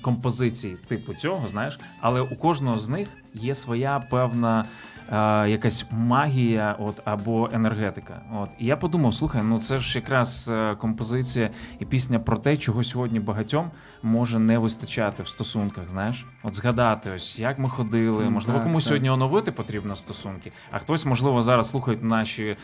композицій 0.02 0.76
типу 0.88 1.14
цього, 1.14 1.48
знаєш, 1.48 1.80
але 2.00 2.20
у 2.20 2.36
кожного 2.36 2.78
з 2.78 2.88
них 2.88 3.08
є 3.34 3.54
своя 3.54 4.00
певна. 4.10 4.64
Е, 5.12 5.48
Якась 5.48 5.86
магія, 5.90 6.76
от 6.78 7.00
або 7.04 7.50
енергетика. 7.52 8.20
От 8.34 8.50
і 8.58 8.66
я 8.66 8.76
подумав: 8.76 9.14
слухай, 9.14 9.42
ну 9.44 9.58
це 9.58 9.78
ж 9.78 9.98
якраз 9.98 10.50
е, 10.52 10.74
композиція 10.74 11.50
і 11.78 11.84
пісня 11.84 12.18
про 12.18 12.36
те, 12.36 12.56
чого 12.56 12.82
сьогодні 12.82 13.20
багатьом 13.20 13.70
може 14.02 14.38
не 14.38 14.58
вистачати 14.58 15.22
в 15.22 15.28
стосунках. 15.28 15.88
Знаєш, 15.88 16.26
от 16.42 16.56
згадати, 16.56 17.10
ось 17.10 17.38
як 17.38 17.58
ми 17.58 17.68
ходили. 17.68 18.30
Можливо, 18.30 18.58
так, 18.58 18.66
комусь 18.66 18.84
так. 18.84 18.88
сьогодні 18.88 19.10
оновити 19.10 19.52
потрібно 19.52 19.96
стосунки, 19.96 20.52
а 20.70 20.78
хтось, 20.78 21.06
можливо, 21.06 21.42
зараз 21.42 21.70
слухають 21.70 22.02
наші 22.02 22.44
е, 22.44 22.56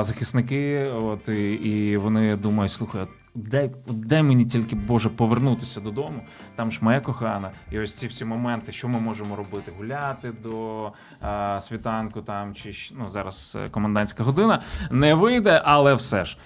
захисники, 0.00 0.84
от 0.84 1.28
і, 1.28 1.52
і 1.52 1.96
вони 1.96 2.36
думають, 2.36 2.72
слухай. 2.72 3.06
Дай, 3.34 3.70
дай 3.86 4.22
мені 4.22 4.44
тільки 4.44 4.76
Боже 4.76 5.08
повернутися 5.08 5.80
додому. 5.80 6.20
Там 6.56 6.72
ж 6.72 6.78
моя 6.82 7.00
кохана, 7.00 7.50
і 7.70 7.78
ось 7.78 7.94
ці 7.94 8.06
всі 8.06 8.24
моменти, 8.24 8.72
що 8.72 8.88
ми 8.88 9.00
можемо 9.00 9.36
робити? 9.36 9.72
Гуляти 9.78 10.32
до 10.42 10.92
а, 11.20 11.60
світанку, 11.60 12.22
там 12.22 12.54
чи 12.54 12.72
ну 12.98 13.08
зараз 13.08 13.56
е, 13.60 13.68
комендантська 13.68 14.24
година 14.24 14.62
не 14.90 15.14
вийде, 15.14 15.62
але 15.64 15.94
все 15.94 16.24
ж. 16.24 16.38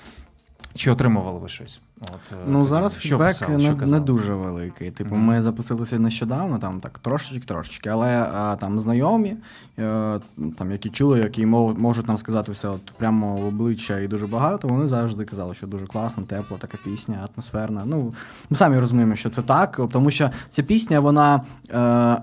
Чи 0.75 0.91
отримували 0.91 1.39
ви 1.39 1.49
щось 1.49 1.81
От, 2.03 2.33
е, 2.33 2.37
Ну 2.49 2.67
зараз 2.67 2.99
що 2.99 3.09
фідбек 3.09 3.29
писали, 3.29 3.57
не, 3.57 3.65
що 3.65 3.87
не 3.87 4.01
дуже 4.01 4.35
великий. 4.35 4.91
Типу, 4.91 5.15
Мгм. 5.15 5.25
ми 5.25 5.43
запустилися 5.43 5.99
нещодавно, 5.99 6.59
там 6.59 6.81
так 6.81 6.99
трошечки, 6.99 7.47
трошечки, 7.47 7.89
але 7.89 8.29
а, 8.35 8.57
там 8.57 8.81
знайомі, 8.81 9.37
е, 9.79 10.21
там 10.59 10.73
які 10.73 10.91
чули, 10.91 11.19
які 11.19 11.47
мов- 11.47 11.79
можуть 11.79 12.09
нам 12.09 12.19
сказати 12.19 12.53
все 12.53 12.69
от 12.69 12.93
прямо 12.99 13.37
в 13.37 13.45
обличчя 13.47 13.99
і 13.99 14.09
дуже 14.09 14.27
багато. 14.27 14.69
Вони 14.69 14.89
завжди 14.89 15.25
казали, 15.25 15.55
що 15.55 15.67
дуже 15.67 15.87
класна, 15.87 16.25
тепла, 16.25 16.59
така 16.59 16.79
пісня, 16.85 17.29
атмосферна. 17.35 17.83
Ну 17.87 18.13
ми 18.51 18.57
самі 18.57 18.79
розуміємо, 18.79 19.17
що 19.17 19.31
це 19.31 19.43
так, 19.43 19.81
тому 19.93 20.11
що 20.11 20.31
ця 20.49 20.63
пісня, 20.63 21.01
вона 21.01 21.43
е, 21.71 22.23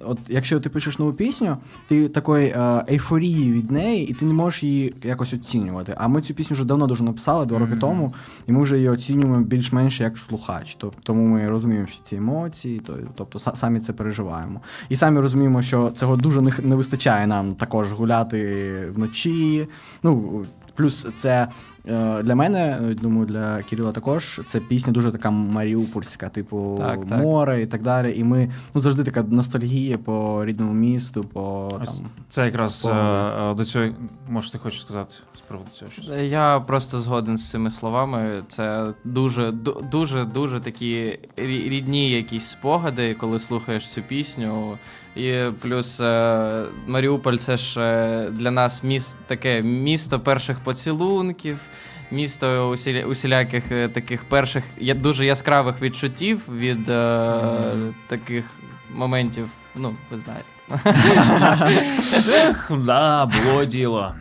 от 0.00 0.18
якщо 0.28 0.60
ти 0.60 0.68
пишеш 0.68 0.98
нову 0.98 1.12
пісню, 1.12 1.56
ти 1.88 2.08
такої 2.08 2.46
е, 2.46 2.84
ейфорії 2.90 3.52
від 3.52 3.70
неї, 3.70 4.08
і 4.08 4.14
ти 4.14 4.24
не 4.24 4.34
можеш 4.34 4.62
її 4.62 4.94
якось 5.02 5.32
оцінювати. 5.34 5.94
А 5.98 6.08
ми 6.08 6.20
цю 6.20 6.34
пісню 6.34 6.54
вже 6.54 6.64
давно 6.64 6.86
дуже 6.86 7.04
написали, 7.04 7.46
два 7.46 7.58
роки 7.58 7.76
тому. 7.76 8.14
І 8.46 8.52
ми 8.52 8.62
вже 8.62 8.76
її 8.76 8.88
оцінюємо 8.88 9.19
більш-менш 9.26 10.00
як 10.00 10.18
слухач. 10.18 10.74
Тобто 10.74 11.00
Тому 11.02 11.26
ми 11.26 11.48
розуміємо 11.48 11.86
всі 11.90 12.00
ці 12.04 12.16
емоції, 12.16 12.82
тобто 13.14 13.38
самі 13.38 13.80
це 13.80 13.92
переживаємо. 13.92 14.60
І 14.88 14.96
самі 14.96 15.20
розуміємо, 15.20 15.62
що 15.62 15.90
цього 15.90 16.16
дуже 16.16 16.40
не, 16.40 16.76
вистачає 16.76 17.26
нам 17.26 17.54
також 17.54 17.92
гуляти 17.92 18.92
вночі. 18.94 19.68
Ну, 20.02 20.44
плюс 20.74 21.06
це 21.16 21.48
для 22.22 22.34
мене, 22.34 22.78
е, 22.90 22.94
думаю, 22.94 23.26
для 23.26 23.62
Кирила 23.62 23.92
також 23.92 24.40
це 24.48 24.60
пісня 24.60 24.92
дуже 24.92 25.12
така 25.12 25.30
маріупольська, 25.30 26.28
типу 26.28 26.74
Так, 26.78 27.06
так. 27.06 27.18
море 27.22 27.62
і 27.62 27.66
так 27.66 27.82
далі. 27.82 28.18
І 28.18 28.24
ми 28.24 28.50
ну 28.74 28.80
завжди 28.80 29.04
така 29.04 29.22
ностальгія 29.22 29.98
по 29.98 30.44
рідному 30.44 30.72
місту, 30.72 31.24
по 31.24 31.72
Ось 31.82 31.98
там. 31.98 32.10
Це 32.28 32.44
якраз 32.44 32.70
е, 32.74 32.78
спогади. 32.78 33.50
е, 33.50 33.54
до 33.54 33.64
цього, 33.64 33.86
може, 34.28 34.52
ти 34.52 34.58
хочеш 34.58 34.80
сказати 34.80 35.14
з 35.34 35.40
приводу 35.40 35.68
цього 35.72 35.90
щось? 35.90 36.08
Я 36.22 36.60
просто 36.66 37.00
згоден 37.00 37.36
з 37.38 37.50
цими 37.50 37.70
словами. 37.70 38.42
Це 38.48 38.92
дуже, 39.04 39.52
дуже, 39.90 40.24
дуже 40.24 40.60
такі 40.60 41.18
рідні 41.36 42.10
якісь 42.10 42.46
спогади, 42.46 43.14
коли 43.14 43.38
слухаєш 43.38 43.92
цю 43.92 44.02
пісню. 44.02 44.78
І 45.16 45.38
плюс 45.62 46.00
е, 46.00 46.64
Маріуполь 46.86 47.36
це 47.36 47.56
ж 47.56 47.80
е, 47.80 48.30
для 48.30 48.50
нас 48.50 48.84
міс, 48.84 49.18
таке 49.26 49.62
місто 49.62 50.20
перших 50.20 50.60
поцілунків, 50.60 51.58
місто 52.10 52.70
усіля, 52.70 53.04
усіляких 53.04 53.72
е, 53.72 53.88
таких 53.88 54.24
перших 54.24 54.64
я, 54.78 54.94
дуже 54.94 55.26
яскравих 55.26 55.82
відчуттів 55.82 56.40
від 56.48 56.88
е, 56.88 57.22
таких 58.06 58.44
моментів. 58.94 59.48
Ну, 59.76 59.94
ви 60.10 60.18
знаєте. 60.18 60.48
Ех, 62.48 62.72
да, 62.84 63.26
було 63.26 63.64
діло. 63.64 64.14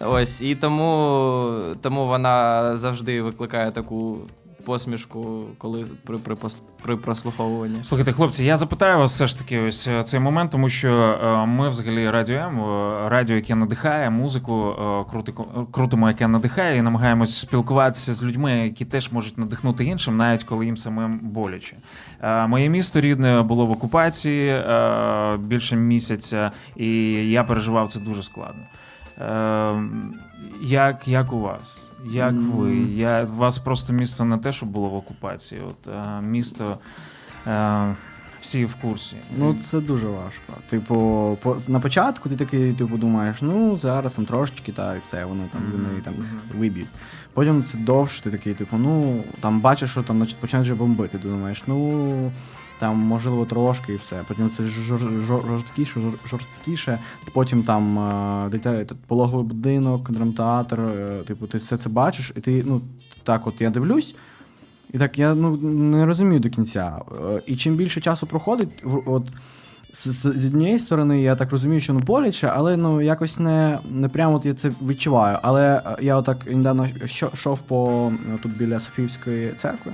Ось, 0.00 0.42
і 0.42 0.54
тому, 0.54 1.52
тому 1.82 2.06
вона 2.06 2.76
завжди 2.76 3.22
викликає 3.22 3.70
таку 3.70 4.18
посмішку, 4.66 5.44
коли 5.58 5.86
при, 6.04 6.18
при, 6.18 6.36
при 6.82 6.96
прослуховуванні. 6.96 7.84
Слухайте, 7.84 8.12
хлопці, 8.12 8.44
я 8.44 8.56
запитаю 8.56 8.98
вас 8.98 9.12
все 9.12 9.26
ж 9.26 9.38
таки 9.38 9.60
ось 9.60 9.88
е, 9.88 10.02
цей 10.02 10.20
момент, 10.20 10.50
тому 10.50 10.68
що 10.68 10.90
е, 11.24 11.46
ми 11.46 11.68
взагалі 11.68 12.10
радіо 12.10 12.36
М, 12.36 12.60
е, 12.60 13.08
радіо, 13.08 13.36
яке 13.36 13.54
надихає, 13.54 14.10
музику 14.10 14.74
крути- 15.12 15.32
крутимо, 15.70 16.08
яке 16.08 16.28
надихає, 16.28 16.78
і 16.78 16.82
намагаємось 16.82 17.38
спілкуватися 17.38 18.14
з 18.14 18.24
людьми, 18.24 18.52
які 18.52 18.84
теж 18.84 19.12
можуть 19.12 19.38
надихнути 19.38 19.84
іншим, 19.84 20.16
навіть 20.16 20.44
коли 20.44 20.66
їм 20.66 20.76
самим 20.76 21.20
боляче. 21.22 21.76
Моє 22.46 22.68
місто 22.68 23.00
рідне 23.00 23.42
було 23.42 23.66
в 23.66 23.70
окупації 23.70 24.62
більше 25.38 25.76
місяця, 25.76 26.50
і 26.76 26.88
я 27.30 27.44
переживав 27.44 27.88
це 27.88 28.00
дуже 28.00 28.22
складно. 28.22 28.62
Як, 30.62 31.08
як 31.08 31.32
у 31.32 31.40
вас? 31.40 31.88
Як 32.04 32.34
ви? 32.34 32.76
Я, 32.76 33.24
у 33.24 33.36
вас 33.36 33.58
просто 33.58 33.92
місто 33.92 34.24
не 34.24 34.38
те, 34.38 34.52
що 34.52 34.66
було 34.66 34.88
в 34.88 34.94
окупації. 34.94 35.60
От, 35.60 35.94
е, 35.94 36.20
місто 36.20 36.78
е, 37.46 37.94
всі 38.40 38.64
в 38.64 38.74
курсі. 38.74 39.16
Ну, 39.36 39.54
це 39.64 39.80
дуже 39.80 40.06
важко. 40.06 40.52
Типу, 40.68 40.94
по, 41.42 41.56
на 41.68 41.80
початку 41.80 42.28
ти 42.28 42.36
такий, 42.36 42.72
типу, 42.72 42.96
думаєш, 42.96 43.42
ну 43.42 43.76
зараз 43.78 44.12
там 44.12 44.26
трошечки, 44.26 44.72
та 44.72 44.96
і 44.96 44.98
все, 45.04 45.24
вони 45.24 45.44
там 45.52 45.62
Мгм. 45.62 45.72
вони 45.86 46.00
там 46.00 46.14
їх 46.14 46.26
виб'ють. 46.58 46.88
Потім 47.32 47.64
це 47.72 47.78
довше, 47.78 48.22
ти 48.22 48.30
такий, 48.30 48.54
типу, 48.54 48.76
ну 48.76 49.22
там 49.40 49.60
бачиш, 49.60 49.90
що 49.90 50.02
там 50.02 50.16
значить, 50.16 50.36
починають 50.36 50.66
вже 50.68 50.74
бомбити. 50.74 51.18
Ти 51.18 51.28
думаєш, 51.28 51.62
ну 51.66 52.32
там 52.78 52.96
можливо 52.96 53.44
трошки 53.46 53.92
і 53.92 53.96
все. 53.96 54.20
Потім 54.28 54.50
це 54.56 54.62
жор- 54.62 55.26
жор- 55.26 55.46
жорсткіше, 55.46 56.00
жорсткіше. 56.26 56.98
Потім 57.32 57.62
там 57.62 57.98
е, 57.98 58.48
дитя, 58.50 58.84
пологовий 59.06 59.46
будинок, 59.46 60.10
драмтеатр. 60.10 60.80
е, 60.80 61.22
Типу, 61.26 61.46
ти 61.46 61.58
все 61.58 61.76
це 61.76 61.88
бачиш, 61.88 62.32
і 62.36 62.40
ти, 62.40 62.64
ну 62.66 62.80
так, 63.22 63.46
от 63.46 63.60
я 63.60 63.70
дивлюсь. 63.70 64.14
І 64.92 64.98
так 64.98 65.18
я 65.18 65.34
ну, 65.34 65.56
не 65.90 66.06
розумію 66.06 66.40
до 66.40 66.50
кінця. 66.50 67.00
Е, 67.30 67.42
І 67.46 67.56
чим 67.56 67.74
більше 67.74 68.00
часу 68.00 68.26
проходить, 68.26 68.84
от 69.06 69.26
з, 69.94 70.08
з, 70.08 70.20
з 70.20 70.46
однієї 70.46 70.78
сторони, 70.78 71.22
я 71.22 71.36
так 71.36 71.50
розумію, 71.52 71.80
що 71.80 71.92
ну 71.92 71.98
боляче, 71.98 72.52
але 72.54 72.76
ну 72.76 73.02
якось 73.02 73.38
не, 73.38 73.78
не 73.90 74.08
прямо 74.08 74.36
от 74.36 74.46
я 74.46 74.54
це 74.54 74.70
відчуваю. 74.86 75.38
Але 75.42 75.82
е, 75.86 75.96
я 76.00 76.16
отак 76.16 76.36
недавно 76.46 76.88
йшов 77.34 77.58
по 77.58 78.12
е, 78.34 78.38
тут 78.42 78.56
біля 78.56 78.80
Софіївської 78.80 79.52
церкви. 79.56 79.92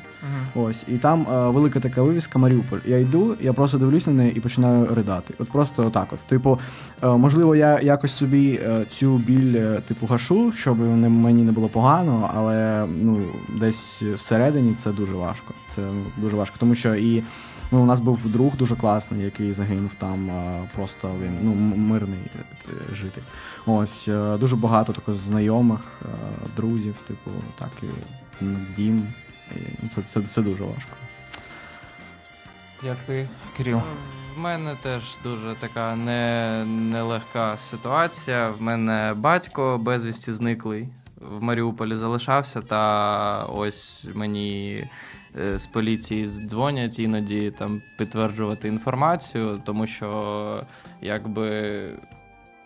Ось, 0.55 0.85
і 0.89 0.99
там 0.99 1.27
е, 1.33 1.49
велика 1.49 1.81
така 1.81 2.03
вивіска 2.03 2.39
Маріуполь. 2.39 2.79
Я 2.87 2.99
йду, 2.99 3.37
я 3.41 3.53
просто 3.53 3.79
дивлюсь 3.79 4.07
на 4.07 4.13
неї 4.13 4.33
і 4.37 4.41
починаю 4.41 4.95
ридати. 4.95 5.35
От 5.39 5.49
просто 5.49 5.87
отак. 5.87 6.09
От. 6.13 6.19
Типу, 6.19 6.59
е, 7.03 7.07
можливо, 7.07 7.57
я 7.57 7.81
якось 7.81 8.13
собі 8.13 8.61
е, 8.63 8.85
цю 8.91 9.17
біль, 9.17 9.55
е, 9.57 9.81
типу, 9.89 10.07
гашу, 10.07 10.53
щоб 10.53 10.79
не, 10.79 11.09
мені 11.09 11.43
не 11.43 11.53
було 11.53 11.69
погано, 11.69 12.31
але 12.35 12.87
ну, 13.03 13.23
десь 13.61 14.03
всередині 14.03 14.75
це 14.83 14.93
дуже 14.93 15.13
важко. 15.13 15.55
Це 15.71 15.81
ну, 15.81 16.03
дуже 16.17 16.37
важко, 16.37 16.57
тому 16.59 16.75
що 16.75 16.95
і. 16.95 17.23
Ну, 17.71 17.83
у 17.83 17.87
нас 17.87 18.01
був 18.01 18.33
друг 18.33 18.57
дуже 18.57 18.77
класний, 18.77 19.25
який 19.25 19.53
загинув 19.53 19.91
там. 19.99 20.31
е, 20.31 20.69
Просто 20.75 21.11
він 21.23 21.39
ну, 21.43 21.55
мирний 21.77 22.19
е, 22.69 22.95
житель. 22.95 23.23
Ось 23.67 24.09
е, 24.09 24.37
дуже 24.37 24.57
багато 24.57 24.93
також 24.93 25.15
знайомих, 25.17 25.81
е, 26.03 26.07
друзів, 26.57 26.95
типу, 27.09 27.31
так 27.59 27.71
і 27.83 27.87
дім. 28.77 29.09
Ну, 29.83 29.89
це, 29.95 30.03
це, 30.03 30.21
це 30.23 30.43
дуже 30.43 30.63
важко. 30.65 30.91
Як 32.83 32.97
ти, 33.07 33.29
Кирил? 33.57 33.81
В 34.37 34.41
мене 34.41 34.77
теж 34.83 35.03
дуже 35.23 35.55
така 35.61 35.97
не, 35.97 36.65
нелегка 36.67 37.57
ситуація. 37.57 38.51
В 38.51 38.63
мене 38.63 39.15
батько 39.17 39.79
безвісті 39.79 40.33
зниклий 40.33 40.89
в 41.21 41.43
Маріуполі 41.43 41.97
залишався, 41.97 42.61
та 42.61 43.43
ось 43.45 44.07
мені 44.15 44.73
е, 44.73 44.89
з 45.57 45.67
поліції 45.67 46.27
дзвонять 46.27 46.99
іноді 46.99 47.51
там 47.59 47.83
підтверджувати 47.99 48.69
інформацію, 48.69 49.63
тому 49.65 49.87
що 49.87 50.63
якби. 51.03 51.81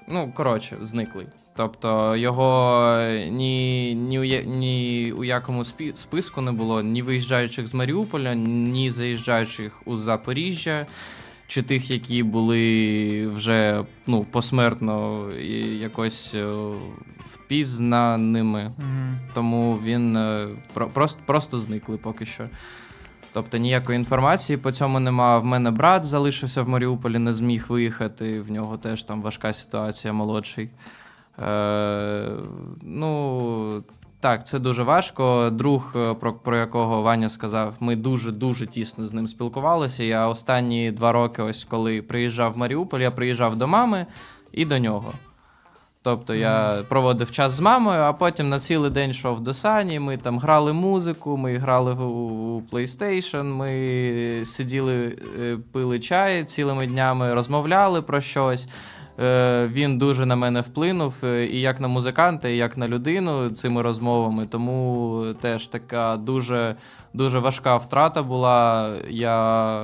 Ну, 0.08 0.32
коротше, 0.34 0.76
зниклий. 0.80 1.26
Тобто 1.56 2.16
його 2.16 2.98
ні, 3.30 3.94
ні, 3.94 4.18
у, 4.18 4.24
ні 4.50 5.12
у 5.18 5.24
якому 5.24 5.64
списку 5.94 6.40
не 6.40 6.52
було 6.52 6.82
ні 6.82 7.02
виїжджаючих 7.02 7.66
з 7.66 7.74
Маріуполя, 7.74 8.34
ні 8.34 8.90
заїжджаючих 8.90 9.82
у 9.84 9.96
Запоріжжя, 9.96 10.86
чи 11.46 11.62
тих, 11.62 11.90
які 11.90 12.22
були 12.22 13.28
вже 13.28 13.84
ну, 14.06 14.24
посмертно 14.24 15.28
і 15.30 15.78
якось 15.78 16.34
е, 16.34 16.56
впізнаними. 17.26 18.72
Тому 19.34 19.78
він 19.84 20.16
е, 20.16 20.48
про, 20.74 20.88
просто, 20.88 21.20
просто 21.26 21.58
зникли 21.58 21.96
поки 21.96 22.26
що. 22.26 22.48
Тобто 23.32 23.58
ніякої 23.58 23.98
інформації 23.98 24.56
по 24.56 24.72
цьому 24.72 25.00
нема. 25.00 25.38
В 25.38 25.44
мене 25.44 25.70
брат 25.70 26.04
залишився 26.04 26.62
в 26.62 26.68
Маріуполі, 26.68 27.18
не 27.18 27.32
зміг 27.32 27.66
виїхати. 27.68 28.40
В 28.40 28.50
нього 28.50 28.78
теж 28.78 29.02
там 29.02 29.22
важка 29.22 29.52
ситуація, 29.52 30.12
молодший. 30.12 30.70
Е, 31.38 32.28
ну, 32.82 33.82
так, 34.22 34.46
це 34.46 34.58
дуже 34.58 34.82
важко. 34.82 35.50
Друг, 35.52 35.94
е, 35.96 36.14
про, 36.14 36.32
про 36.32 36.56
якого 36.56 37.02
Ваня 37.02 37.28
сказав, 37.28 37.74
ми 37.80 37.96
дуже-дуже 37.96 38.66
тісно 38.66 39.06
з 39.06 39.12
ним 39.12 39.28
спілкувалися. 39.28 40.02
Я 40.02 40.28
останні 40.28 40.90
два 40.90 41.12
роки, 41.12 41.42
ось 41.42 41.64
коли 41.64 42.02
приїжджав 42.02 42.52
в 42.52 42.58
Маріуполь, 42.58 43.00
я 43.00 43.10
приїжджав 43.10 43.56
до 43.56 43.66
мами 43.66 44.06
і 44.52 44.64
до 44.64 44.78
нього. 44.78 45.12
Тобто 46.02 46.34
я 46.34 46.84
проводив 46.88 47.30
час 47.30 47.52
з 47.52 47.60
мамою, 47.60 48.00
а 48.00 48.12
потім 48.12 48.48
на 48.48 48.58
цілий 48.58 48.90
день 48.90 49.10
йшов 49.10 49.40
до 49.40 49.54
Сані. 49.54 50.00
Ми 50.00 50.16
там 50.16 50.38
грали 50.38 50.72
музику, 50.72 51.36
ми 51.36 51.56
грали 51.56 51.92
у 51.92 52.60
PlayStation, 52.72 53.44
ми 53.44 54.44
сиділи, 54.44 55.18
е, 55.40 55.58
пили 55.72 56.00
чай 56.00 56.44
цілими 56.44 56.86
днями, 56.86 57.34
розмовляли 57.34 58.02
про 58.02 58.20
щось. 58.20 58.66
Е, 59.20 59.68
Він 59.72 59.98
дуже 59.98 60.26
на 60.26 60.36
мене 60.36 60.60
вплинув 60.60 61.14
е, 61.24 61.46
і 61.46 61.60
як 61.60 61.80
на 61.80 61.88
музиканта, 61.88 62.48
і 62.48 62.56
як 62.56 62.76
на 62.76 62.88
людину 62.88 63.50
цими 63.50 63.82
розмовами. 63.82 64.46
Тому 64.46 65.24
теж 65.40 65.66
така 65.66 66.16
дуже, 66.16 66.74
дуже 67.14 67.38
важка 67.38 67.76
втрата 67.76 68.22
була. 68.22 68.90
Я 69.08 69.82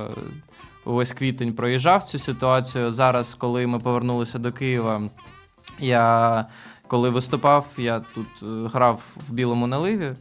увесь 0.85 1.11
квітень 1.11 1.53
проїжджав 1.53 2.03
цю 2.03 2.19
ситуацію. 2.19 2.91
Зараз, 2.91 3.35
коли 3.35 3.67
ми 3.67 3.79
повернулися 3.79 4.39
до 4.39 4.51
Києва, 4.51 5.01
я 5.79 6.45
коли 6.87 7.09
виступав, 7.09 7.67
я 7.77 7.99
тут 7.99 8.27
е, 8.43 8.45
грав 8.73 9.03
в 9.27 9.33
білому 9.33 9.67
наливі. 9.67 10.13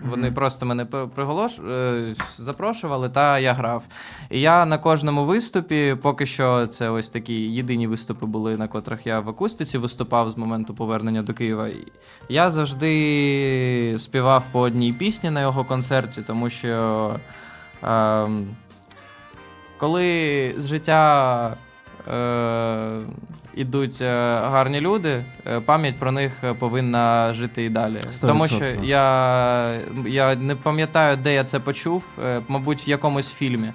Вони 0.00 0.32
просто 0.32 0.66
мене 0.66 0.84
приголош... 0.84 1.58
е, 1.58 2.14
запрошували, 2.38 3.08
та 3.08 3.38
я 3.38 3.52
грав. 3.52 3.84
І 4.30 4.40
я 4.40 4.66
на 4.66 4.78
кожному 4.78 5.24
виступі, 5.24 5.96
поки 6.02 6.26
що 6.26 6.66
це 6.66 6.90
ось 6.90 7.08
такі 7.08 7.34
єдині 7.34 7.86
виступи 7.86 8.26
були, 8.26 8.56
на 8.56 8.68
котрих 8.68 9.06
я 9.06 9.20
в 9.20 9.28
акустиці 9.28 9.78
виступав 9.78 10.30
з 10.30 10.36
моменту 10.36 10.74
повернення 10.74 11.22
до 11.22 11.34
Києва. 11.34 11.68
Я 12.28 12.50
завжди 12.50 13.94
співав 13.98 14.44
по 14.52 14.60
одній 14.60 14.92
пісні 14.92 15.30
на 15.30 15.40
його 15.40 15.64
концерті, 15.64 16.22
тому 16.26 16.50
що 16.50 17.14
ем, 17.82 18.46
коли 19.78 20.54
з 20.58 20.66
життя 20.66 21.56
е, 22.08 23.00
ідуть 23.54 24.02
е, 24.02 24.40
гарні 24.40 24.80
люди, 24.80 25.24
е, 25.46 25.60
пам'ять 25.60 25.98
про 25.98 26.12
них 26.12 26.32
е, 26.44 26.54
повинна 26.54 27.34
жити 27.34 27.64
і 27.64 27.68
далі. 27.68 28.00
Сто 28.10 28.26
Тому 28.26 28.48
що 28.48 28.64
я, 28.82 29.78
я 30.06 30.34
не 30.34 30.54
пам'ятаю, 30.54 31.18
де 31.22 31.34
я 31.34 31.44
це 31.44 31.60
почув, 31.60 32.04
мабуть, 32.48 32.86
в 32.86 32.88
якомусь 32.88 33.28
фільмі. 33.28 33.72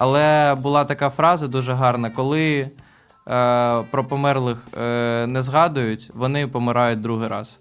Але 0.00 0.54
була 0.54 0.84
така 0.84 1.10
фраза 1.10 1.48
дуже 1.48 1.72
гарна, 1.72 2.10
коли 2.10 2.58
е, 2.60 2.70
про 3.90 4.04
померлих 4.04 4.68
е, 4.78 5.26
не 5.26 5.42
згадують, 5.42 6.10
вони 6.14 6.46
помирають 6.46 7.00
другий 7.00 7.28
раз. 7.28 7.59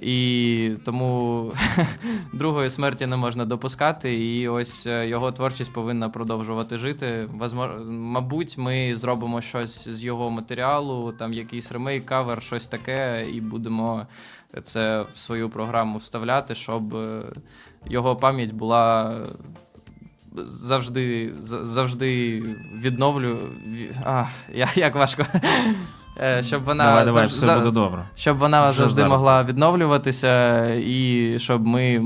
І 0.00 0.70
тому 0.84 1.52
другої 2.32 2.70
смерті 2.70 3.06
не 3.06 3.16
можна 3.16 3.44
допускати, 3.44 4.14
і 4.40 4.48
ось 4.48 4.86
е, 4.86 5.08
його 5.08 5.32
творчість 5.32 5.72
повинна 5.72 6.08
продовжувати 6.08 6.78
жити. 6.78 7.28
Мабуть, 7.88 8.58
ми 8.58 8.96
зробимо 8.96 9.40
щось 9.40 9.88
з 9.88 10.04
його 10.04 10.30
матеріалу, 10.30 11.12
там 11.12 11.32
якийсь 11.32 11.72
ремейк, 11.72 12.06
кавер, 12.06 12.42
щось 12.42 12.68
таке, 12.68 13.26
і 13.32 13.40
будемо 13.40 14.06
це 14.62 15.02
в 15.12 15.16
свою 15.18 15.48
програму 15.50 15.98
вставляти, 15.98 16.54
щоб 16.54 16.94
е, 16.96 17.22
його 17.86 18.16
пам'ять 18.16 18.52
була 18.52 19.16
завжди, 20.46 21.32
за- 21.40 21.66
завжди 21.66 22.40
відновлю. 22.74 23.38
А, 24.04 24.24
як 24.74 24.94
важко. 24.94 25.26
Е, 26.20 26.42
Щоб 26.42 26.64
вона 26.64 26.84
давай, 26.84 27.04
давай, 27.04 27.24
завж- 27.24 27.28
все 27.28 27.58
буде 27.58 27.70
добре. 27.70 28.04
щоб 28.14 28.38
вона 28.38 28.70
Вже 28.70 28.78
завжди 28.78 28.94
зараз. 28.96 29.10
могла 29.12 29.44
відновлюватися, 29.44 30.64
і 30.74 31.34
щоб 31.38 31.66
ми 31.66 32.02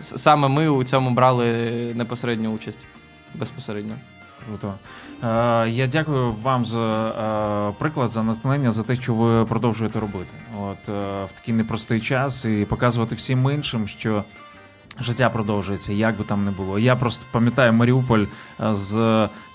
саме 0.00 0.48
ми 0.48 0.68
у 0.68 0.84
цьому 0.84 1.10
брали 1.10 1.46
непосередню 1.94 2.52
участь. 2.52 2.80
Безпосередньо. 3.34 3.94
Круто. 4.48 4.74
Е, 5.22 5.68
я 5.70 5.86
дякую 5.86 6.32
вам 6.42 6.64
за 6.64 7.08
е, 7.70 7.74
приклад, 7.78 8.08
за 8.10 8.22
натхнення, 8.22 8.70
за 8.70 8.82
те, 8.82 8.96
що 8.96 9.14
ви 9.14 9.44
продовжуєте 9.44 10.00
робити. 10.00 10.30
От 10.62 10.88
е, 10.88 11.24
в 11.24 11.40
такий 11.40 11.54
непростий 11.54 12.00
час 12.00 12.44
і 12.44 12.66
показувати 12.68 13.14
всім 13.14 13.50
іншим, 13.50 13.88
що. 13.88 14.24
Життя 15.00 15.30
продовжується, 15.30 15.92
як 15.92 16.18
би 16.18 16.24
там 16.24 16.44
не 16.44 16.50
було. 16.50 16.78
Я 16.78 16.96
просто 16.96 17.24
пам'ятаю 17.32 17.72
Маріуполь 17.72 18.24
е, 18.60 18.74
з 18.74 18.94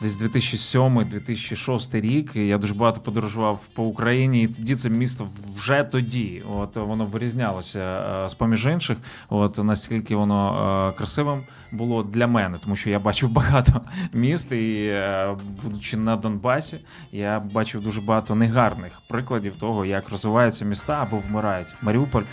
десь 0.02 0.22
2007-2006 0.22 2.02
рік. 2.02 2.36
Я 2.36 2.58
дуже 2.58 2.74
багато 2.74 3.02
подорожував 3.02 3.60
по 3.74 3.84
Україні, 3.84 4.44
і 4.44 4.48
тоді 4.48 4.76
це 4.76 4.90
місто 4.90 5.28
вже 5.58 5.84
тоді. 5.84 6.44
От 6.58 6.76
воно 6.76 7.06
вирізнялося 7.06 7.80
е, 7.80 8.30
з 8.30 8.34
поміж 8.34 8.66
інших. 8.66 8.98
От 9.30 9.64
наскільки 9.64 10.16
воно 10.16 10.90
е, 10.90 10.98
красивим 10.98 11.42
було 11.72 12.04
для 12.04 12.28
мене, 12.28 12.58
тому 12.64 12.76
що 12.76 12.90
я 12.90 13.00
бачив 13.00 13.30
багато 13.32 13.82
міст, 14.14 14.52
і 14.52 14.94
будучи 15.64 15.98
на 15.98 16.16
Донбасі, 16.16 16.78
я 17.12 17.40
бачив 17.40 17.84
дуже 17.84 18.02
багато 18.02 18.36
негарних 18.36 19.02
прикладів 19.10 19.56
того, 19.60 19.86
як 19.86 20.10
розвиваються 20.10 20.66
міста 20.66 21.02
або 21.02 21.18
вмирають. 21.30 21.68
Маріуполь 21.82 22.24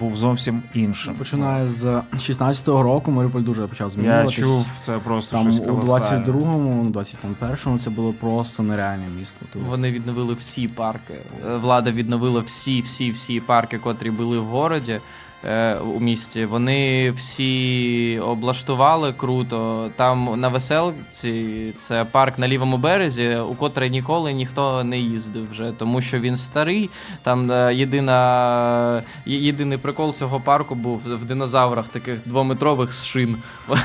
був 0.00 0.16
зовсім 0.16 0.62
іншим. 0.74 1.14
Починає 1.14 1.66
з 1.66 1.84
16-го 2.14 2.82
року 2.82 3.10
Маріуполь 3.10 3.42
дуже 3.42 3.66
почав 3.66 3.92
Я 4.02 4.26
чув 4.26 4.66
це 4.80 4.98
просто 4.98 5.36
Там 5.36 5.52
щось 5.52 5.60
у 5.60 5.66
колосальне. 5.66 6.26
22-му, 6.26 6.90
21-му 6.90 7.78
це 7.78 7.90
було 7.90 8.12
просто 8.12 8.62
нереальне 8.62 9.04
місто. 9.18 9.46
Тут. 9.52 9.62
Вони 9.68 9.90
відновили 9.90 10.34
всі 10.34 10.68
парки. 10.68 11.14
Е, 11.48 11.56
Влада 11.56 11.90
відновила 11.90 12.40
всі, 12.40 12.80
всі, 12.80 13.10
всі 13.10 13.40
парки, 13.40 13.78
котрі 13.78 14.10
були 14.10 14.38
в 14.38 14.46
городі. 14.46 15.00
Е, 15.44 15.74
У 15.74 16.00
місті 16.00 16.44
вони 16.44 17.10
всі 17.10 18.20
облаштували 18.22 19.12
круто. 19.12 19.90
Там 19.96 20.40
на 20.40 20.48
веселці 20.48 21.74
це 21.80 22.04
парк 22.04 22.38
на 22.38 22.48
лівому 22.48 22.76
березі, 22.76 23.36
у 23.36 23.54
котрий 23.54 23.90
ніколи 23.90 24.32
ніхто 24.32 24.84
не 24.84 24.98
їздив 24.98 25.50
вже, 25.50 25.72
тому 25.78 26.00
що 26.00 26.18
він 26.18 26.36
старий. 26.36 26.90
Там 27.22 27.52
е, 27.52 27.74
єдина 27.74 29.02
єдиний 29.26 29.78
прикол 29.78 30.12
цього 30.14 30.40
парку 30.40 30.74
був 30.74 31.00
в 31.04 31.24
динозаврах, 31.24 31.88
таких 31.88 32.28
двометрових 32.28 32.92
з 32.92 33.04
шин. 33.04 33.36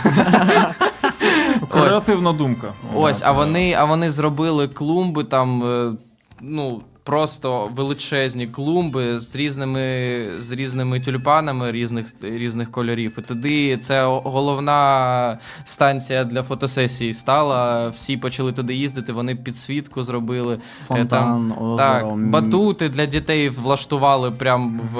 Креативна 1.69 2.33
думка. 2.33 2.73
Ось, 2.95 3.21
а 3.25 3.31
вони, 3.31 3.73
а 3.77 3.85
вони 3.85 4.11
зробили 4.11 4.67
клумби 4.67 5.23
там, 5.23 5.63
е, 5.63 5.93
ну. 6.41 6.81
Просто 7.03 7.69
величезні 7.75 8.47
клумби 8.47 9.19
з 9.19 9.35
різними, 9.35 10.27
з 10.39 10.51
різними 10.51 10.99
тюльпанами 10.99 11.71
різних, 11.71 12.05
різних 12.21 12.71
кольорів. 12.71 13.15
І 13.17 13.21
туди 13.21 13.77
це 13.77 14.05
головна 14.05 15.37
станція 15.65 16.23
для 16.23 16.43
фотосесії 16.43 17.13
стала. 17.13 17.89
Всі 17.89 18.17
почали 18.17 18.53
туди 18.53 18.73
їздити, 18.73 19.13
вони 19.13 19.35
підсвітку 19.35 20.03
зробили. 20.03 20.53
Е, 20.53 20.85
Фонтан, 20.85 21.07
там, 21.07 21.51
озеро, 21.51 21.77
так, 21.77 22.17
батути 22.17 22.89
для 22.89 23.05
дітей 23.05 23.49
влаштували 23.49 24.31
прямо 24.31 24.79
в, 24.93 24.97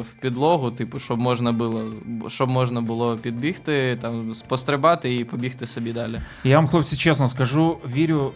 в 0.00 0.12
підлогу, 0.20 0.70
типу, 0.70 0.98
щоб 0.98 1.18
можна 1.18 1.52
було, 1.52 1.84
щоб 2.28 2.50
можна 2.50 2.80
було 2.80 3.16
підбігти, 3.16 3.98
там, 4.00 4.32
пострибати 4.48 5.16
і 5.16 5.24
побігти 5.24 5.66
собі 5.66 5.92
далі. 5.92 6.20
Я 6.44 6.56
вам, 6.56 6.68
хлопці, 6.68 6.96
чесно 6.96 7.28
скажу, 7.28 7.76
вірю, 7.94 8.32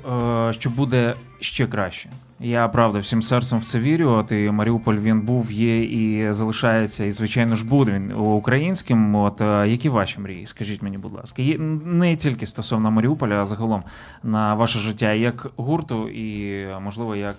е, 0.48 0.52
що 0.52 0.70
буде 0.70 1.14
ще 1.40 1.66
краще. 1.66 2.10
Я 2.40 2.68
правда 2.68 2.98
всім 3.04 3.22
серцем 3.22 3.58
в 3.58 3.64
це 3.64 3.78
вірю. 3.78 4.10
От 4.10 4.32
і 4.32 4.50
Маріуполь 4.50 4.94
він 4.94 5.20
був, 5.20 5.52
є 5.52 5.84
і 5.84 6.32
залишається, 6.32 7.04
і 7.04 7.12
звичайно 7.12 7.56
ж 7.56 7.66
буде 7.66 7.92
він 7.92 8.12
українським. 8.12 9.14
От 9.14 9.40
е, 9.40 9.68
які 9.68 9.88
ваші 9.88 10.20
мрії? 10.20 10.46
Скажіть 10.46 10.82
мені, 10.82 10.98
будь 10.98 11.12
ласка, 11.12 11.42
є 11.42 11.58
не 11.58 12.16
тільки 12.16 12.46
стосовно 12.46 12.90
Маріуполя, 12.90 13.42
а 13.42 13.44
загалом 13.44 13.82
на 14.22 14.54
ваше 14.54 14.78
життя 14.78 15.12
як 15.12 15.50
гурту, 15.56 16.08
і 16.08 16.66
можливо 16.80 17.16
як 17.16 17.36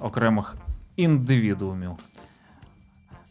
окремих 0.00 0.56
індивідуумів. 0.96 1.90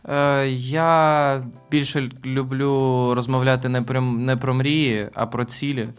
Е, 0.09 0.47
я 0.49 1.41
більше 1.71 2.09
люблю 2.25 3.11
розмовляти 3.15 3.69
не 3.69 3.81
про, 3.81 4.01
не 4.01 4.37
про 4.37 4.53
мрії, 4.53 5.09
а 5.13 5.25
про 5.25 5.45
цілі. 5.45 5.89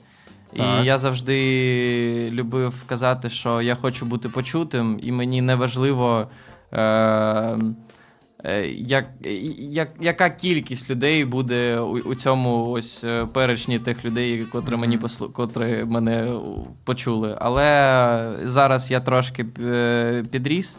Так. 0.57 0.85
І 0.85 0.87
я 0.87 0.99
завжди 0.99 2.31
любив 2.31 2.85
казати, 2.87 3.31
що 3.31 3.63
я 3.63 3.75
хочу 3.75 4.07
бути 4.07 4.29
почутим, 4.29 5.01
і 5.03 5.13
мені 5.13 5.43
не 5.43 5.55
важливо, 5.55 6.29
е, 6.73 6.83
е, 8.45 8.67
як, 8.69 9.07
як, 9.59 9.89
яка 10.01 10.31
кількість 10.31 10.91
людей 10.91 11.25
буде 11.25 11.79
у, 11.79 11.99
у 11.99 12.15
цьому 12.15 12.71
ось 12.71 13.05
е, 13.05 13.27
перечні 13.27 13.79
тих 13.79 14.05
людей, 14.05 14.45
котрі 14.45 14.77
мені 14.77 14.99
послу, 14.99 15.29
котрі 15.29 15.85
мене 15.87 16.33
почули. 16.85 17.37
Але 17.41 18.35
зараз 18.45 18.91
я 18.91 19.01
трошки 19.01 19.47
е, 19.65 20.25
підріс. 20.33 20.79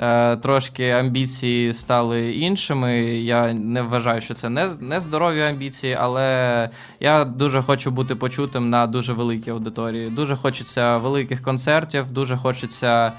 Е, 0.00 0.36
Трошки 0.36 0.90
амбіції 0.90 1.72
стали 1.72 2.32
іншими. 2.32 2.98
Я 3.04 3.52
не 3.52 3.82
вважаю, 3.82 4.20
що 4.20 4.34
це 4.34 4.48
не, 4.48 4.70
не 4.80 5.00
здорові 5.00 5.42
амбіції, 5.42 5.96
але 6.00 6.70
я 7.00 7.24
дуже 7.24 7.62
хочу 7.62 7.90
бути 7.90 8.14
почутим 8.14 8.70
на 8.70 8.86
дуже 8.86 9.12
великій 9.12 9.50
аудиторії. 9.50 10.10
Дуже 10.10 10.36
хочеться 10.36 10.98
великих 10.98 11.42
концертів, 11.42 12.10
дуже 12.10 12.36
хочеться. 12.36 13.12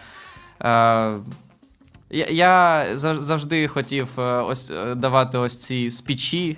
Е, 0.64 1.12
я, 2.30 2.88
завжди 2.96 3.68
хотів 3.68 4.08
е, 4.20 4.22
ось 4.22 4.72
е, 4.72 4.96
давати 4.96 5.38
ось 5.38 5.58
ці 5.58 5.90
спічі 5.90 6.58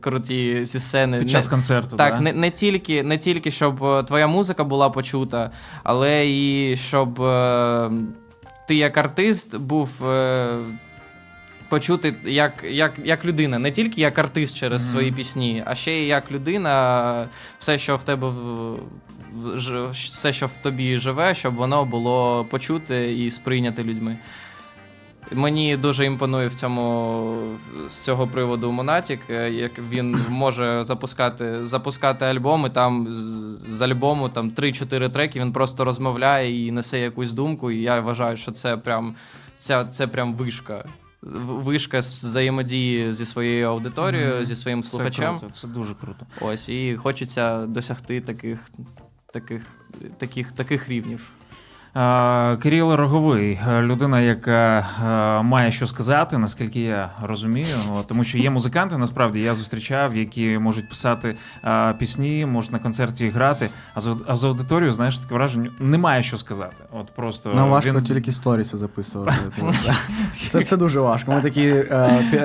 круті 0.00 0.64
зі 0.64 0.80
сцени. 0.80 1.18
Під 1.18 1.26
Не- 1.26 1.32
час 1.32 1.48
концерту, 1.48 1.96
так, 1.96 2.14
да? 2.14 2.20
не, 2.20 2.32
не, 2.32 2.50
тільки, 2.50 3.02
не 3.02 3.18
тільки 3.18 3.50
щоб 3.50 4.06
твоя 4.06 4.26
музика 4.26 4.64
була 4.64 4.90
почута, 4.90 5.50
але 5.82 6.26
і 6.28 6.76
щоб 6.76 7.22
ти 8.66 8.74
як 8.74 8.96
артист 8.96 9.56
був. 9.56 10.04
Е, 10.08 10.56
Почути 11.68 12.14
як, 12.24 12.52
як, 12.70 12.92
як 13.04 13.24
людина, 13.24 13.58
не 13.58 13.70
тільки 13.70 14.00
як 14.00 14.18
артист 14.18 14.56
через 14.56 14.82
Мгм. 14.82 14.90
свої 14.90 15.12
пісні, 15.12 15.62
а 15.66 15.74
ще 15.74 15.92
й 15.92 16.06
як 16.06 16.30
людина, 16.32 17.28
все, 17.58 17.78
що 17.78 17.96
в 17.96 18.02
тебе 18.02 18.32
все, 19.92 20.32
що 20.32 20.46
в 20.46 20.56
тобі 20.62 20.98
живе, 20.98 21.34
щоб 21.34 21.54
воно 21.54 21.84
було 21.84 22.44
почуте 22.50 23.12
і 23.12 23.30
сприйняте 23.30 23.84
людьми. 23.84 24.16
Мені 25.32 25.76
дуже 25.76 26.04
імпонує 26.04 26.48
в 26.48 26.54
цьому 26.54 27.34
з 27.88 27.94
цього 27.94 28.26
приводу 28.26 28.72
Монатік, 28.72 29.20
е, 29.30 29.50
як 29.50 29.72
він 29.90 30.18
може 30.28 30.84
запускати, 30.84 31.66
запускати 31.66 32.24
альбоми. 32.24 32.70
Там 32.70 33.06
з- 33.68 33.80
альбому 33.82 34.28
там 34.28 34.50
3-4 34.50 35.08
треки. 35.10 35.40
Він 35.40 35.52
просто 35.52 35.84
розмовляє 35.84 36.66
і 36.66 36.72
несе 36.72 36.98
якусь 37.00 37.32
думку. 37.32 37.70
І 37.70 37.80
я 37.82 38.00
вважаю, 38.00 38.36
що 38.36 38.52
це 38.52 38.76
прям 38.76 39.14
ця 39.58 39.84
це 39.84 40.06
прям 40.06 40.34
вишка. 40.34 40.84
вишка 41.48 42.02
з 42.02 42.24
взаємодії 42.24 43.12
зі 43.12 43.26
своєю 43.26 43.68
аудиторією, 43.68 44.34
Мгм. 44.34 44.44
зі 44.44 44.56
своїм 44.56 44.82
Це 44.82 44.88
слухачем. 44.88 45.38
круто, 45.38 45.54
це 45.54 45.68
дуже 45.68 45.94
круто. 45.94 46.26
Ось, 46.40 46.68
і 46.68 46.96
хочеться 46.96 47.66
досягти 47.66 48.20
таких, 48.20 48.70
таких, 49.32 49.62
таких, 50.18 50.52
таких 50.52 50.88
рівнів. 50.88 51.30
Кирило 52.62 52.96
Роговий, 52.96 53.58
е, 53.68 53.82
людина, 53.82 54.20
яка 54.20 54.78
е, 54.78 55.42
має 55.42 55.72
що 55.72 55.86
сказати, 55.86 56.38
наскільки 56.38 56.80
я 56.80 57.10
розумію. 57.22 57.76
Тому 58.08 58.24
що 58.24 58.38
є 58.38 58.50
музиканти, 58.50 58.98
насправді 58.98 59.40
я 59.40 59.54
зустрічав, 59.54 60.16
які 60.16 60.58
можуть 60.58 60.88
писати 60.88 61.36
е, 61.64 61.94
пісні, 61.98 62.46
можуть 62.46 62.72
на 62.72 62.78
концерті 62.78 63.28
грати. 63.28 63.70
А 63.94 64.00
з, 64.36 64.44
аудиторією, 64.44 64.92
знаєш, 64.92 65.18
таке 65.18 65.34
враження, 65.34 65.70
немає 65.80 66.22
що 66.22 66.36
сказати. 66.36 66.76
От 66.92 67.06
просто 67.06 67.54
Нам 67.54 67.70
важко 67.70 67.90
він... 67.90 68.04
тільки 68.04 68.32
сторіси 68.32 68.76
записувати. 68.76 69.36
це- 70.50 70.64
Це, 70.64 70.76
дуже 70.76 71.00
важко. 71.00 71.32
Ми 71.32 71.42
такі 71.42 71.84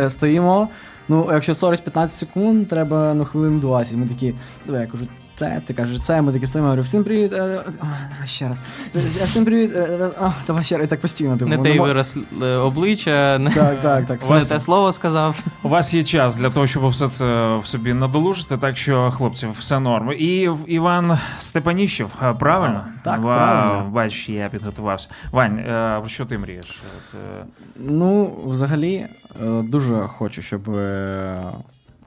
стоїмо. 0.10 0.68
Ну, 1.10 1.30
якщо 1.32 1.56
сторіс 1.56 1.80
15 1.80 2.18
секунд, 2.18 2.68
треба 2.68 3.14
ну, 3.14 3.26
хвилин 3.26 3.60
20. 3.60 3.98
Ми 3.98 4.08
такі, 4.08 4.34
давай 4.66 4.82
я 4.82 4.88
кажу, 4.88 5.08
це, 5.42 5.62
ти 5.68 5.74
кажеш, 5.74 6.00
це, 6.02 6.22
ми 6.22 6.34
такі 6.34 6.48
стоїмо, 6.48 6.68
говорю, 6.68 6.82
всім 6.82 7.04
привіт. 7.04 7.34
е, 7.34 7.36
е, 7.38 7.64
Давай 7.80 8.28
ще 8.28 8.48
раз. 8.48 8.62
Е, 8.96 9.26
Всім 9.26 9.46
привіт. 9.46 9.72
е, 9.76 9.80
е, 10.22 10.32
Давай 10.48 10.64
ще 10.64 10.78
раз. 10.78 10.86
І 10.86 10.88
так 10.88 11.00
постійно. 11.02 11.38
Типу, 11.38 11.50
Не 11.50 11.58
ну, 11.58 11.64
те 11.64 11.74
мо- 11.74 11.84
вираз 11.84 12.18
е, 12.42 12.56
обличчя, 12.56 13.38
не, 13.40 13.50
Так, 13.50 13.82
так, 13.82 14.06
так. 14.06 14.22
не 14.30 14.40
те 14.40 14.60
слово 14.60 14.94
сказав. 14.94 15.40
У 15.64 15.70
вас 15.70 15.94
є 15.94 16.04
час 16.04 16.36
для 16.36 16.50
того, 16.50 16.68
щоб 16.68 16.88
все 16.88 17.08
це 17.08 17.58
в 17.58 17.66
собі 17.68 17.94
надолужити, 17.94 18.58
так 18.58 18.78
що, 18.78 19.12
хлопці, 19.12 19.48
все 19.60 19.80
норм. 19.80 20.12
І 20.18 20.50
в- 20.50 20.64
Іван 20.68 21.18
Степаніщев, 21.38 22.10
правильно? 22.40 22.82
Так, 23.04 23.20
Вау, 23.22 23.36
правильно. 23.36 23.90
Бачиш, 23.92 24.30
я 24.30 24.50
підготувався. 24.50 25.10
Вань, 25.32 25.60
е, 25.60 25.98
про 26.00 26.10
що 26.10 26.26
ти 26.26 26.38
мрієш? 26.38 26.82
От, 26.98 27.20
е, 27.20 27.46
Ну, 27.90 28.34
взагалі, 28.46 28.96
е, 28.96 29.46
дуже 29.64 29.96
хочу, 30.08 30.42
щоб 30.42 30.76
е, 30.76 31.42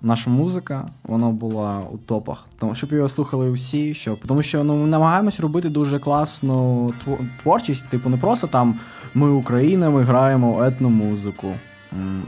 наша 0.04 0.30
музика 0.30 0.88
вона 1.04 1.28
була 1.28 1.80
у 1.92 1.96
топах. 1.96 2.46
Тому 2.58 2.74
щоб 2.74 2.92
його 2.92 3.08
слухали 3.08 3.50
усі, 3.50 3.94
щоб 3.94 4.18
тому 4.26 4.42
що 4.42 4.64
ну, 4.64 4.76
ми 4.76 4.86
намагаємось 4.86 5.40
робити 5.40 5.68
дуже 5.68 5.98
класну 5.98 6.86
тво- 7.06 7.18
творчість. 7.42 7.88
Типу, 7.88 8.08
не 8.08 8.16
просто 8.16 8.46
там 8.46 8.74
ми 9.14 9.30
Україна, 9.30 9.90
ми 9.90 10.02
граємо 10.02 10.64
етномузику. 10.64 11.52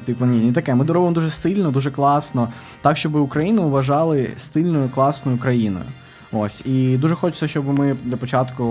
Типу, 0.05 0.27
ні, 0.27 0.47
не 0.47 0.53
таке. 0.53 0.75
Ми 0.75 0.85
робимо 0.85 1.13
дуже 1.13 1.31
стильно, 1.31 1.71
дуже 1.71 1.91
класно, 1.91 2.49
так, 2.83 2.97
щоб 2.97 3.15
Україну 3.15 3.69
вважали 3.71 4.31
стильною, 4.37 4.89
класною 4.89 5.39
країною. 5.39 5.85
Ось 6.33 6.67
і 6.67 6.97
дуже 6.97 7.15
хочеться, 7.15 7.49
щоб 7.49 7.79
ми 7.79 7.97
для 8.05 8.17
початку 8.17 8.63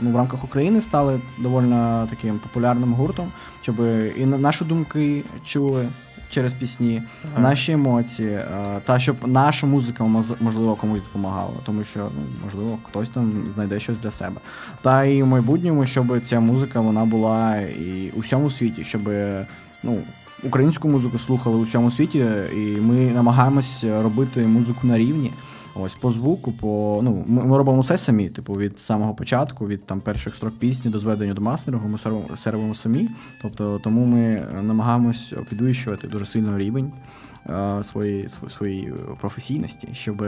ну, 0.00 0.10
в 0.10 0.16
рамках 0.16 0.44
України 0.44 0.80
стали 0.80 1.20
доволі 1.38 1.66
таким 2.10 2.38
популярним 2.38 2.92
гуртом, 2.94 3.26
щоб 3.62 3.76
і 4.16 4.26
на- 4.26 4.38
наші 4.38 4.64
думки 4.64 5.22
чули 5.44 5.86
через 6.30 6.52
пісні, 6.52 7.02
наші 7.38 7.72
емоції, 7.72 8.30
е, 8.30 8.44
та 8.84 8.98
щоб 8.98 9.16
наша 9.26 9.66
музика 9.66 10.04
можливо 10.40 10.74
комусь 10.74 11.02
допомагала, 11.02 11.50
тому 11.66 11.84
що 11.84 12.00
ну, 12.00 12.22
можливо 12.44 12.78
хтось 12.88 13.08
там 13.08 13.32
знайде 13.54 13.80
щось 13.80 13.98
для 13.98 14.10
себе. 14.10 14.40
Та 14.82 15.04
і 15.04 15.22
в 15.22 15.26
майбутньому, 15.26 15.86
щоб 15.86 16.20
ця 16.26 16.40
музика 16.40 16.80
вона 16.80 17.04
була 17.04 17.56
і 17.56 18.10
у 18.16 18.20
всьому 18.20 18.50
світі, 18.50 18.84
щоб 18.84 19.10
ну. 19.82 19.98
Українську 20.42 20.88
музику 20.88 21.18
слухали 21.18 21.56
у 21.56 21.62
всьому 21.62 21.90
світі, 21.90 22.26
і 22.56 22.80
ми 22.80 22.94
намагаємось 22.94 23.84
робити 23.84 24.46
музику 24.46 24.86
на 24.86 24.98
рівні. 24.98 25.32
Ось 25.80 25.94
по 25.94 26.10
звуку, 26.10 26.52
по 26.52 27.00
ну 27.02 27.24
ми, 27.26 27.44
ми 27.44 27.58
робимо 27.58 27.80
все 27.80 27.98
самі. 27.98 28.28
Типу, 28.28 28.54
від 28.54 28.78
самого 28.78 29.14
початку, 29.14 29.66
від 29.66 29.86
там 29.86 30.00
перших 30.00 30.34
строк 30.34 30.58
пісні 30.58 30.90
до 30.90 30.98
зведення 30.98 31.34
до 31.34 31.40
мастерингу, 31.40 31.88
ми 31.88 31.96
все 32.34 32.52
самі. 32.74 33.08
Тобто, 33.42 33.80
тому 33.84 34.04
ми 34.04 34.46
намагаємось 34.62 35.34
підвищувати 35.50 36.08
дуже 36.08 36.26
сильно 36.26 36.58
рівень 36.58 36.92
е, 37.46 37.82
своєї 37.82 38.28
своєї 38.56 38.92
професійності, 39.20 39.88
щоб 39.92 40.22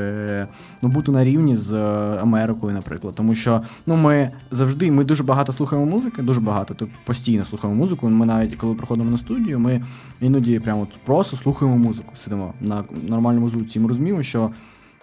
ну, 0.82 0.88
бути 0.88 1.12
на 1.12 1.24
рівні 1.24 1.56
з 1.56 1.74
Америкою, 2.22 2.74
наприклад. 2.74 3.14
Тому 3.14 3.34
що 3.34 3.62
ну 3.86 3.96
ми 3.96 4.30
завжди 4.50 4.90
ми 4.90 5.04
дуже 5.04 5.22
багато 5.22 5.52
слухаємо 5.52 5.90
музики, 5.90 6.22
дуже 6.22 6.40
багато. 6.40 6.74
Тобто 6.74 6.94
постійно 7.04 7.44
слухаємо 7.44 7.80
музику. 7.80 8.08
Ми 8.08 8.26
навіть 8.26 8.56
коли 8.56 8.74
приходимо 8.74 9.10
на 9.10 9.18
студію, 9.18 9.58
ми 9.58 9.82
іноді 10.20 10.60
прямо 10.60 10.86
просто 11.04 11.36
слухаємо 11.36 11.78
музику. 11.78 12.12
Сидимо 12.16 12.54
на 12.60 12.84
нормальному 13.02 13.50
звуці. 13.50 13.80
Ми 13.80 13.88
розуміємо, 13.88 14.22
що 14.22 14.50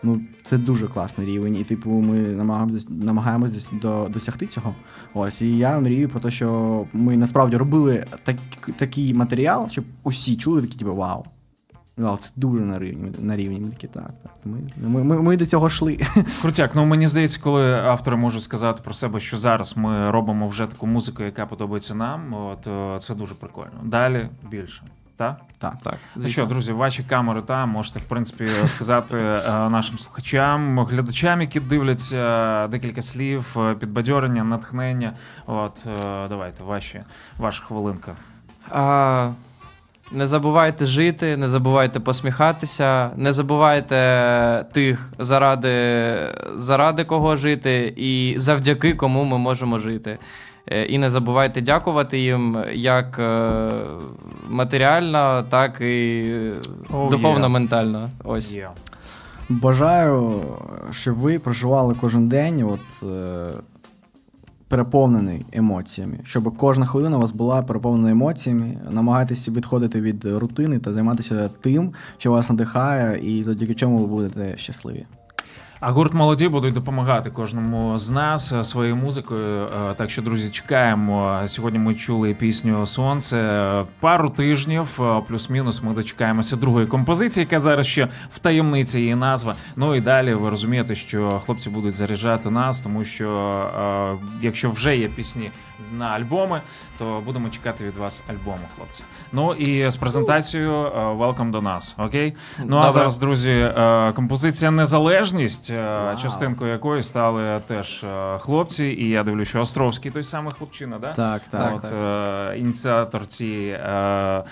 ну 0.03 0.21
це 0.43 0.57
дуже 0.57 0.87
класний 0.87 1.27
рівень, 1.27 1.55
і 1.55 1.63
типу 1.63 1.89
ми 1.89 2.19
намагаємось 2.19 2.87
намагаємось 2.89 3.69
до, 3.71 4.07
досягти 4.09 4.47
цього. 4.47 4.75
Ось 5.13 5.41
і 5.41 5.57
я 5.57 5.79
мрію 5.79 6.09
про 6.09 6.19
те, 6.19 6.31
що 6.31 6.85
ми 6.93 7.17
насправді 7.17 7.57
робили 7.57 8.05
так, 8.23 8.35
такий 8.77 9.13
матеріал, 9.13 9.69
щоб 9.69 9.85
усі 10.03 10.37
чули 10.37 10.61
такі, 10.61 10.77
типу, 10.77 10.95
вау. 10.95 11.25
Вау, 11.97 12.17
це 12.17 12.29
дуже 12.35 12.63
на 12.63 12.79
рівні. 12.79 13.11
На 13.19 13.37
рівні. 13.37 13.69
Такі, 13.69 13.87
так, 13.87 14.11
так. 14.23 14.31
Ми, 14.45 14.59
ми, 14.77 15.03
ми, 15.03 15.21
ми 15.21 15.37
до 15.37 15.45
цього 15.45 15.67
йшли. 15.67 15.99
Крутяк, 16.41 16.75
ну 16.75 16.85
мені 16.85 17.07
здається, 17.07 17.39
коли 17.43 17.73
автори 17.73 18.17
можуть 18.17 18.43
сказати 18.43 18.81
про 18.83 18.93
себе, 18.93 19.19
що 19.19 19.37
зараз 19.37 19.77
ми 19.77 20.11
робимо 20.11 20.47
вже 20.47 20.67
таку 20.67 20.87
музику, 20.87 21.23
яка 21.23 21.45
подобається 21.45 21.95
нам, 21.95 22.33
от 22.33 22.67
е, 22.67 22.99
це 22.99 23.15
дуже 23.15 23.33
прикольно. 23.33 23.81
Далі 23.83 24.27
більше. 24.49 24.83
Так? 25.17 25.41
Так. 25.57 25.73
Так, 25.83 25.97
Ну 26.15 26.29
що, 26.29 26.45
друзі, 26.45 26.71
ваші 26.71 27.03
камери 27.03 27.41
там 27.41 27.69
можете, 27.69 27.99
в 27.99 28.03
принципі, 28.03 28.49
сказати 28.65 29.17
е, 29.17 29.39
нашим 29.69 29.99
слухачам, 29.99 30.79
глядачам, 30.79 31.41
які 31.41 31.59
дивляться 31.59 32.67
декілька 32.67 33.01
слів, 33.01 33.55
е, 33.57 33.73
підбадьорення, 33.73 34.43
натхнення. 34.43 35.13
От 35.45 35.81
е, 35.87 36.27
давайте, 36.29 36.63
ваші, 36.63 37.01
ваша 37.37 37.63
хвилинка. 37.63 38.15
А, 38.71 39.31
не 40.11 40.27
забувайте 40.27 40.85
жити, 40.85 41.37
не 41.37 41.47
забувайте 41.47 41.99
посміхатися, 41.99 43.11
не 43.15 43.33
забувайте 43.33 44.65
тих, 44.71 45.09
заради, 45.19 45.71
заради 46.55 47.03
кого 47.03 47.37
жити 47.37 47.93
і 47.97 48.35
завдяки 48.37 48.93
кому 48.93 49.23
ми 49.23 49.37
можемо 49.37 49.79
жити. 49.79 50.19
Е, 50.67 50.85
І 50.85 50.97
не 50.97 51.09
забувайте 51.09 51.61
дякувати 51.61 52.19
їм 52.19 52.57
як 52.73 53.19
е, 53.19 53.71
матеріально, 54.49 55.45
так 55.49 55.81
і 55.81 56.23
Oh, 56.89 57.09
духовно-ментально. 57.09 58.09
Ось. 58.23 58.51
Є. 58.51 58.69
Бажаю, 59.49 60.41
щоб 60.91 61.15
ви 61.15 61.39
проживали 61.39 61.95
кожен 62.01 62.27
день, 62.27 62.63
от, 62.63 63.09
е, 63.09 63.53
переповнений 64.67 65.45
емоціями. 65.51 66.19
Щоб 66.23 66.57
кожна 66.57 66.85
хвилина 66.85 67.17
у 67.17 67.21
вас 67.21 67.31
була 67.31 67.61
переповнена 67.61 68.11
емоціями. 68.11 68.77
Намагайтеся 68.89 69.51
відходити 69.51 70.01
від 70.01 70.25
рутини 70.25 70.79
та 70.79 70.93
займатися 70.93 71.49
тим, 71.61 71.93
що 72.17 72.31
вас 72.31 72.49
надихає, 72.49 73.19
і 73.23 73.43
завдяки 73.43 73.75
чому 73.75 73.97
ви 73.97 74.07
будете 74.07 74.57
щасливі. 74.57 75.05
А 75.87 75.91
гурт 75.91 76.13
молоді 76.13 76.47
будуть 76.47 76.73
допомагати 76.73 77.29
кожному 77.29 77.97
з 77.97 78.11
нас 78.11 78.53
е, 78.53 78.63
своєю 78.63 78.95
музикою. 78.95 79.65
Е, 79.65 79.93
Так 79.95 80.09
що, 80.09 80.21
друзі, 80.21 80.49
чекаємо. 80.49 81.41
Сьогодні 81.47 81.79
ми 81.79 81.95
чули 81.95 82.33
пісню 82.33 82.85
Сонце. 82.85 83.83
Пару 83.99 84.29
тижнів, 84.29 84.99
е, 85.01 85.21
плюс-мінус, 85.27 85.83
ми 85.83 85.93
дочекаємося 85.93 86.55
другої 86.55 86.87
композиції, 86.87 87.43
яка 87.43 87.59
зараз 87.59 87.87
ще 87.87 88.07
в 88.33 88.39
таємниці 88.39 88.99
її 88.99 89.15
назва. 89.15 89.55
Ну 89.75 89.95
і 89.95 90.01
далі 90.01 90.33
ви 90.33 90.49
розумієте, 90.49 90.95
що 90.95 91.41
хлопці 91.45 91.69
будуть 91.69 91.95
заряджати 91.95 92.49
нас, 92.49 92.81
тому 92.81 93.03
що 93.03 94.25
якщо 94.41 94.71
вже 94.71 94.97
є 94.97 95.07
пісні 95.07 95.51
на 95.97 96.05
альбоми, 96.05 96.61
то 96.97 97.21
будемо 97.25 97.49
чекати 97.49 97.85
від 97.85 97.97
вас 97.97 98.23
альбому, 98.27 98.63
хлопці. 98.75 99.03
Ну 99.31 99.53
і 99.53 99.89
з 99.89 99.95
презентацією 99.95 100.71
welcome 100.93 101.51
до 101.51 101.61
нас. 101.61 101.95
Окей? 101.97 102.35
Ну 102.65 102.77
а 102.77 102.79
Добре. 102.79 102.91
зараз, 102.91 103.17
друзі, 103.17 103.67
композиція 104.15 104.71
Незалежність, 104.71 105.73
Вау. 105.81 106.17
частинкою 106.17 106.71
якої 106.71 107.03
стали 107.03 107.61
теж 107.67 108.03
е, 108.03 108.37
хлопці, 108.39 108.85
і 108.85 109.09
я 109.09 109.23
дивлюся, 109.23 109.49
що 109.49 109.61
Островський 109.61 110.11
той 110.11 110.23
самий 110.23 110.51
хлопчина, 110.57 110.99
да? 110.99 111.13
Так, 111.13 111.41
так. 111.49 111.73
От, 111.83 111.93
е, 111.93 112.57
ініціатор 112.57 113.27
цієї. 113.27 113.71
Е, 113.71 114.43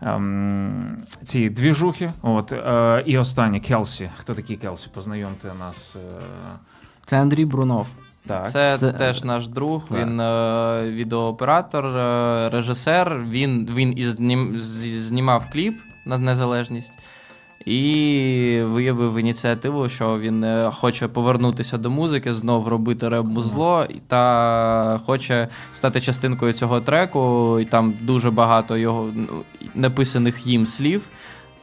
ем, 0.00 0.96
ці 1.22 1.48
двіжухи. 1.50 2.12
От, 2.22 2.52
е, 2.52 3.02
і 3.06 3.18
останнє 3.18 3.60
Келсі. 3.60 4.10
Хто 4.16 4.34
такий 4.34 4.56
Келсі? 4.56 4.88
Познайомте 4.94 5.52
нас. 5.58 5.96
Е, 5.96 6.24
Це 7.04 7.20
Андрій 7.20 7.44
Брунов. 7.44 7.86
так. 8.26 8.50
Це, 8.50 8.78
Це- 8.78 8.92
теж 8.92 9.24
наш 9.24 9.48
друг, 9.48 9.82
Так. 9.88 9.98
він 9.98 10.20
е, 10.20 10.82
відеооператор, 10.90 11.86
е, 11.86 12.48
режисер. 12.50 13.22
Він, 13.28 13.70
він 13.74 13.98
і 13.98 14.04
знім, 14.04 14.58
знімав 14.98 15.46
кліп 15.52 15.74
на 16.06 16.18
незалежність 16.18 16.92
і 17.66 18.62
виявив 18.64 19.18
ініціативу, 19.18 19.88
що 19.88 20.18
він 20.18 20.44
е, 20.44 20.70
хоче 20.74 21.08
повернутися 21.08 21.78
до 21.78 21.90
музики, 21.90 22.34
знов 22.34 22.68
робити 22.68 23.08
реп-музло 23.08 23.86
та 24.08 25.00
хоче 25.06 25.48
стати 25.72 26.00
частинкою 26.00 26.52
цього 26.52 26.80
треку. 26.80 27.58
І 27.60 27.64
там 27.64 27.94
дуже 28.00 28.30
багато 28.30 28.76
його 28.76 29.08
ну, 29.14 29.26
написаних 29.74 30.46
їм 30.46 30.66
слів. 30.66 31.08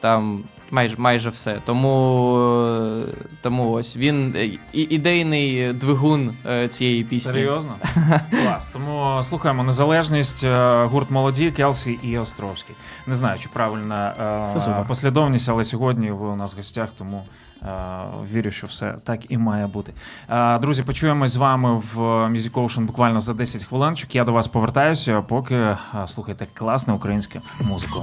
Там 0.00 0.42
Майже 0.70 0.94
майже 0.98 1.30
все. 1.30 1.60
Тому 1.64 2.36
е, 2.38 3.14
тому 3.42 3.70
ось 3.72 3.96
він 3.96 4.34
е, 4.36 4.44
і, 4.46 4.60
ідейний 4.72 5.72
двигун 5.72 6.34
е, 6.46 6.68
цієї 6.68 7.04
пісні. 7.04 7.32
Серйозно? 7.32 7.76
Клас. 8.30 8.68
Тому 8.68 9.22
слухаємо 9.22 9.64
незалежність, 9.64 10.46
гурт 10.84 11.10
молоді, 11.10 11.50
Келсі 11.50 11.98
і 12.02 12.18
Островський. 12.18 12.76
Не 13.06 13.14
знаю, 13.14 13.38
чи 13.38 13.48
правильна 13.48 14.84
послідовність, 14.88 15.48
але 15.48 15.64
сьогодні 15.64 16.10
ви 16.10 16.26
у 16.26 16.36
нас 16.36 16.54
в 16.54 16.56
гостях, 16.56 16.88
тому 16.98 17.24
вірю, 18.32 18.50
що 18.50 18.66
все 18.66 18.94
так 19.04 19.20
і 19.28 19.38
має 19.38 19.66
бути. 19.66 19.92
Друзі, 20.60 20.82
почуємось 20.82 21.30
з 21.30 21.36
вами 21.36 21.82
в 21.94 21.98
Music 22.00 22.52
Ocean 22.52 22.84
буквально 22.84 23.20
за 23.20 23.34
10 23.34 23.64
хвилинчик. 23.64 24.14
Я 24.14 24.24
до 24.24 24.32
вас 24.32 24.48
повертаюся, 24.48 25.22
поки 25.22 25.76
слухайте 26.06 26.46
класне 26.54 26.94
українське 26.94 27.40
музику. 27.60 28.02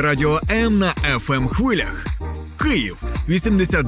радіо 0.00 0.40
М 0.50 0.78
на 0.78 0.92
fm 0.92 1.32
ем 1.34 1.48
хвилях. 1.48 2.06
Київ 2.62 2.96
80 3.28 3.86